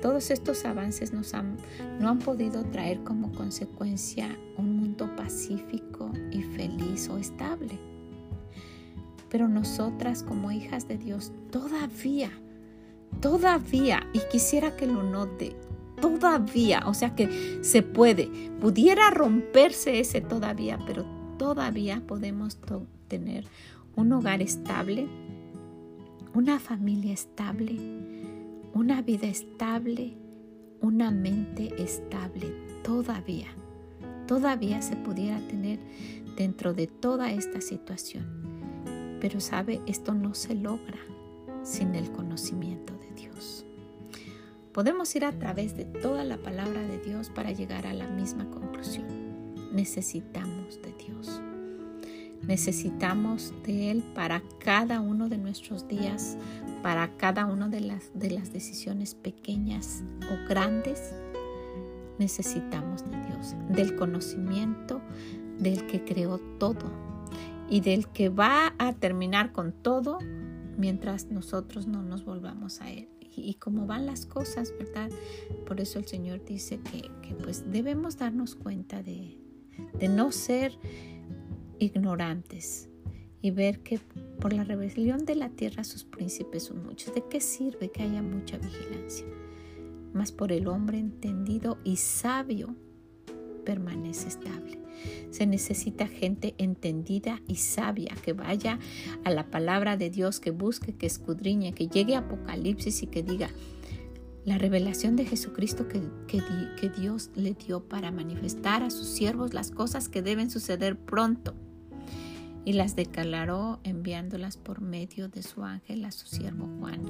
todos 0.00 0.30
estos 0.30 0.64
avances 0.64 1.12
no 1.12 2.08
han 2.08 2.18
podido 2.20 2.64
traer 2.64 3.02
como 3.04 3.32
consecuencia 3.32 4.38
un 4.56 4.76
mundo 4.76 5.14
pacífico 5.14 6.10
y 6.30 6.40
feliz 6.40 7.10
o 7.10 7.18
estable. 7.18 7.78
Pero 9.28 9.46
nosotras 9.46 10.22
como 10.22 10.50
hijas 10.50 10.88
de 10.88 10.96
Dios 10.96 11.32
todavía, 11.50 12.30
todavía, 13.20 14.08
y 14.14 14.20
quisiera 14.32 14.74
que 14.74 14.86
lo 14.86 15.02
note, 15.02 15.54
todavía, 16.00 16.82
o 16.86 16.94
sea 16.94 17.14
que 17.14 17.58
se 17.62 17.82
puede, 17.82 18.30
pudiera 18.60 19.10
romperse 19.10 20.00
ese 20.00 20.20
todavía, 20.20 20.78
pero 20.86 21.04
todavía 21.38 22.02
podemos 22.06 22.58
tener 23.08 23.44
un 23.96 24.12
hogar 24.12 24.42
estable, 24.42 25.06
una 26.34 26.58
familia 26.58 27.12
estable, 27.12 27.76
una 28.74 29.02
vida 29.02 29.26
estable, 29.26 30.16
una 30.80 31.10
mente 31.10 31.82
estable, 31.82 32.54
todavía, 32.82 33.48
todavía 34.26 34.80
se 34.80 34.96
pudiera 34.96 35.38
tener 35.48 35.78
dentro 36.36 36.72
de 36.72 36.86
toda 36.86 37.32
esta 37.32 37.60
situación. 37.60 38.24
Pero 39.20 39.40
sabe, 39.40 39.80
esto 39.86 40.14
no 40.14 40.34
se 40.34 40.54
logra 40.54 40.98
sin 41.62 41.94
el 41.94 42.10
conocimiento 42.12 42.94
de 42.94 43.12
Dios. 43.14 43.66
Podemos 44.72 45.16
ir 45.16 45.24
a 45.24 45.32
través 45.32 45.76
de 45.76 45.84
toda 45.84 46.22
la 46.22 46.36
palabra 46.36 46.82
de 46.82 46.98
Dios 46.98 47.28
para 47.28 47.50
llegar 47.50 47.88
a 47.88 47.92
la 47.92 48.06
misma 48.06 48.48
conclusión. 48.50 49.06
Necesitamos 49.72 50.80
de 50.80 50.92
Dios. 50.92 51.40
Necesitamos 52.42 53.52
de 53.64 53.90
Él 53.90 54.04
para 54.14 54.42
cada 54.60 55.00
uno 55.00 55.28
de 55.28 55.38
nuestros 55.38 55.88
días, 55.88 56.38
para 56.84 57.16
cada 57.16 57.46
una 57.46 57.68
de 57.68 57.80
las, 57.80 58.12
de 58.14 58.30
las 58.30 58.52
decisiones 58.52 59.16
pequeñas 59.16 60.04
o 60.30 60.48
grandes. 60.48 61.14
Necesitamos 62.20 63.02
de 63.10 63.16
Dios, 63.26 63.56
del 63.70 63.96
conocimiento 63.96 65.00
del 65.58 65.84
que 65.88 66.04
creó 66.04 66.38
todo 66.58 66.92
y 67.68 67.80
del 67.80 68.06
que 68.06 68.28
va 68.28 68.72
a 68.78 68.92
terminar 68.92 69.50
con 69.50 69.72
todo 69.72 70.18
mientras 70.78 71.26
nosotros 71.26 71.88
no 71.88 72.02
nos 72.02 72.24
volvamos 72.24 72.80
a 72.80 72.90
Él 72.90 73.08
y, 73.48 73.54
cómo 73.54 73.86
van 73.86 74.06
las 74.06 74.26
cosas, 74.26 74.72
¿verdad? 74.78 75.10
Por 75.66 75.80
eso 75.80 75.98
el 75.98 76.06
Señor 76.06 76.44
dice 76.44 76.80
que, 76.80 77.34
pues 77.42 77.70
debemos 77.70 78.16
darnos 78.16 78.54
cuenta 78.54 79.02
de, 79.02 79.38
de 79.98 80.08
no 80.08 80.32
ser 80.32 80.78
ignorantes 81.78 82.88
y 83.42 83.50
ver 83.50 83.82
que 83.82 83.98
por 84.40 84.52
la 84.52 84.64
rebelión 84.64 85.24
de 85.24 85.34
la 85.34 85.50
tierra 85.50 85.84
sus 85.84 86.04
príncipes 86.04 86.64
son 86.64 86.84
muchos. 86.84 87.14
¿De 87.14 87.24
qué 87.28 87.40
sirve 87.40 87.90
que 87.90 88.02
haya 88.02 88.22
mucha 88.22 88.58
vigilancia? 88.58 89.26
Mas 90.12 90.32
por 90.32 90.52
el 90.52 90.66
hombre 90.68 90.98
entendido 90.98 91.78
y 91.84 91.96
sabio 91.96 92.74
permanece 93.60 94.28
estable. 94.28 94.78
Se 95.30 95.46
necesita 95.46 96.06
gente 96.06 96.54
entendida 96.58 97.40
y 97.46 97.56
sabia 97.56 98.14
que 98.22 98.32
vaya 98.32 98.78
a 99.24 99.30
la 99.30 99.50
palabra 99.50 99.96
de 99.96 100.10
Dios, 100.10 100.40
que 100.40 100.50
busque, 100.50 100.94
que 100.94 101.06
escudriñe, 101.06 101.72
que 101.72 101.88
llegue 101.88 102.14
a 102.14 102.20
Apocalipsis 102.20 103.02
y 103.02 103.06
que 103.06 103.22
diga 103.22 103.50
la 104.44 104.58
revelación 104.58 105.16
de 105.16 105.26
Jesucristo 105.26 105.86
que, 105.86 106.02
que 106.26 106.88
Dios 106.88 107.30
le 107.34 107.54
dio 107.54 107.84
para 107.88 108.10
manifestar 108.10 108.82
a 108.82 108.90
sus 108.90 109.06
siervos 109.06 109.54
las 109.54 109.70
cosas 109.70 110.08
que 110.08 110.22
deben 110.22 110.50
suceder 110.50 110.98
pronto 110.98 111.54
y 112.64 112.74
las 112.74 112.96
declaró 112.96 113.80
enviándolas 113.84 114.56
por 114.56 114.80
medio 114.80 115.28
de 115.28 115.42
su 115.42 115.64
ángel 115.64 116.04
a 116.04 116.10
su 116.10 116.26
siervo 116.26 116.68
Juan, 116.78 117.00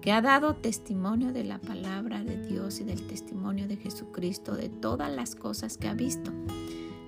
que 0.00 0.12
ha 0.12 0.20
dado 0.20 0.56
testimonio 0.56 1.32
de 1.32 1.44
la 1.44 1.58
palabra 1.58 2.22
de 2.22 2.36
Dios 2.46 2.80
y 2.80 2.84
del 2.84 3.06
testimonio 3.06 3.66
de 3.66 3.76
Jesucristo, 3.76 4.54
de 4.54 4.68
todas 4.68 5.10
las 5.10 5.34
cosas 5.34 5.78
que 5.78 5.88
ha 5.88 5.94
visto. 5.94 6.32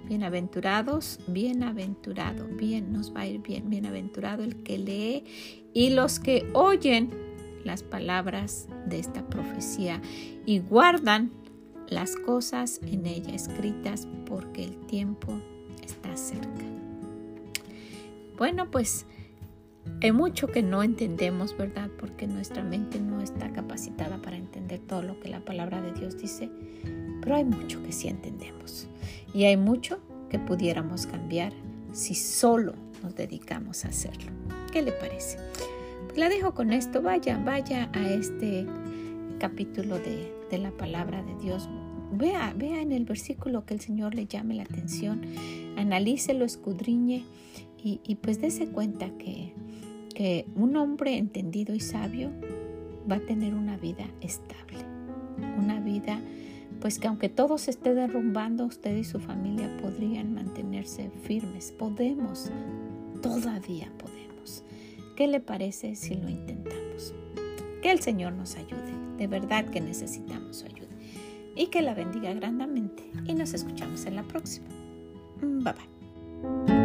Bienaventurados, 0.07 1.21
bienaventurado, 1.29 2.47
bien 2.47 2.93
nos 2.93 3.15
va 3.15 3.21
a 3.21 3.27
ir 3.27 3.41
bien, 3.41 3.71
bienaventurado 3.71 4.43
el 4.43 4.63
que 4.63 4.79
lee 4.79 5.25
y 5.73 5.91
los 5.91 6.19
que 6.19 6.51
oyen 6.55 7.11
las 7.65 7.83
palabras 7.83 8.69
de 8.87 8.99
esta 8.99 9.27
profecía 9.27 10.01
y 10.45 10.59
guardan 10.59 11.31
las 11.89 12.17
cosas 12.17 12.81
en 12.85 13.07
ella 13.07 13.35
escritas 13.35 14.09
porque 14.27 14.65
el 14.65 14.77
tiempo 14.87 15.41
está 15.83 16.17
cerca. 16.17 16.72
Bueno, 18.43 18.73
pues 18.73 19.07
hay 20.03 20.11
mucho 20.11 20.49
que 20.49 20.65
no 20.65 20.83
entendemos, 20.83 21.57
¿verdad? 21.57 21.89
Porque 21.97 22.27
nuestra 22.27 22.65
mente 22.65 22.99
no 22.99 23.21
está 23.21 23.53
capacitada 23.53 24.21
para 24.21 24.37
entender 24.37 24.81
todo 24.81 25.01
lo 25.01 25.21
que 25.21 25.29
la 25.29 25.45
palabra 25.45 25.81
de 25.81 25.93
Dios 25.93 26.19
dice, 26.19 26.51
pero 27.21 27.37
hay 27.37 27.45
mucho 27.45 27.81
que 27.85 27.93
sí 27.93 28.09
entendemos. 28.09 28.89
Y 29.33 29.45
hay 29.45 29.57
mucho 29.57 30.01
que 30.29 30.41
pudiéramos 30.41 31.07
cambiar 31.07 31.53
si 31.93 32.17
solo 32.17 32.75
nos 33.05 33.15
dedicamos 33.15 33.85
a 33.85 33.91
hacerlo. 33.91 34.33
¿Qué 34.73 34.83
le 34.83 34.91
parece? 34.91 35.39
La 36.17 36.29
dejo 36.29 36.53
con 36.53 36.73
esto. 36.73 37.01
Vaya, 37.01 37.39
vaya 37.39 37.91
a 37.93 38.11
este 38.11 38.67
capítulo 39.39 40.01
de, 40.01 40.35
de 40.51 40.59
la 40.59 40.73
palabra 40.73 41.23
de 41.23 41.37
Dios. 41.37 41.69
Vea, 42.11 42.53
vea 42.57 42.83
en 42.83 42.91
el 42.91 43.05
versículo 43.05 43.65
que 43.65 43.75
el 43.75 43.81
Señor 43.81 44.17
le 44.17 44.27
llame 44.27 44.55
la 44.55 44.65
atención. 44.65 45.23
Analícelo, 45.77 46.45
escudriñe 46.45 47.25
y, 47.85 48.15
pues 48.17 48.41
dése 48.41 48.69
cuenta 48.69 49.11
que, 49.19 49.53
que 50.15 50.47
un 50.55 50.77
hombre 50.77 51.17
entendido 51.17 51.75
y 51.75 51.81
sabio 51.81 52.31
va 53.11 53.17
a 53.17 53.21
tener 53.21 53.55
una 53.55 53.77
vida 53.77 54.07
estable. 54.21 54.79
Una 55.59 55.81
vida 55.81 56.21
pues 56.83 56.99
que 56.99 57.07
aunque 57.07 57.29
todo 57.29 57.59
se 57.59 57.71
esté 57.71 57.95
derrumbando, 57.95 58.67
usted 58.67 58.97
y 58.97 59.05
su 59.05 59.21
familia 59.21 59.71
podrían 59.81 60.35
mantenerse 60.35 61.11
firmes. 61.23 61.71
Podemos, 61.71 62.51
todavía 63.23 63.89
podemos. 63.99 64.65
¿Qué 65.17 65.29
le 65.29 65.39
parece 65.39 65.95
si 65.95 66.17
lo 66.17 66.29
intentamos? 66.29 67.15
Que 67.83 67.93
el 67.93 68.01
Señor 68.01 68.33
nos 68.33 68.57
ayude, 68.57 68.93
de 69.17 69.29
verdad 69.29 69.67
que 69.67 69.81
necesitamos 69.81 70.57
su 70.57 70.67
ayuda. 70.67 70.89
Y 71.55 71.67
que 71.67 71.83
la 71.83 71.95
bendiga 71.95 72.35
grandemente. 72.35 73.05
Y 73.27 73.35
nos 73.35 73.55
escuchamos 73.55 74.05
en 74.07 74.17
la 74.17 74.25
próxima. 74.25 74.67
Bye 75.41 75.75
bye. 75.75 76.82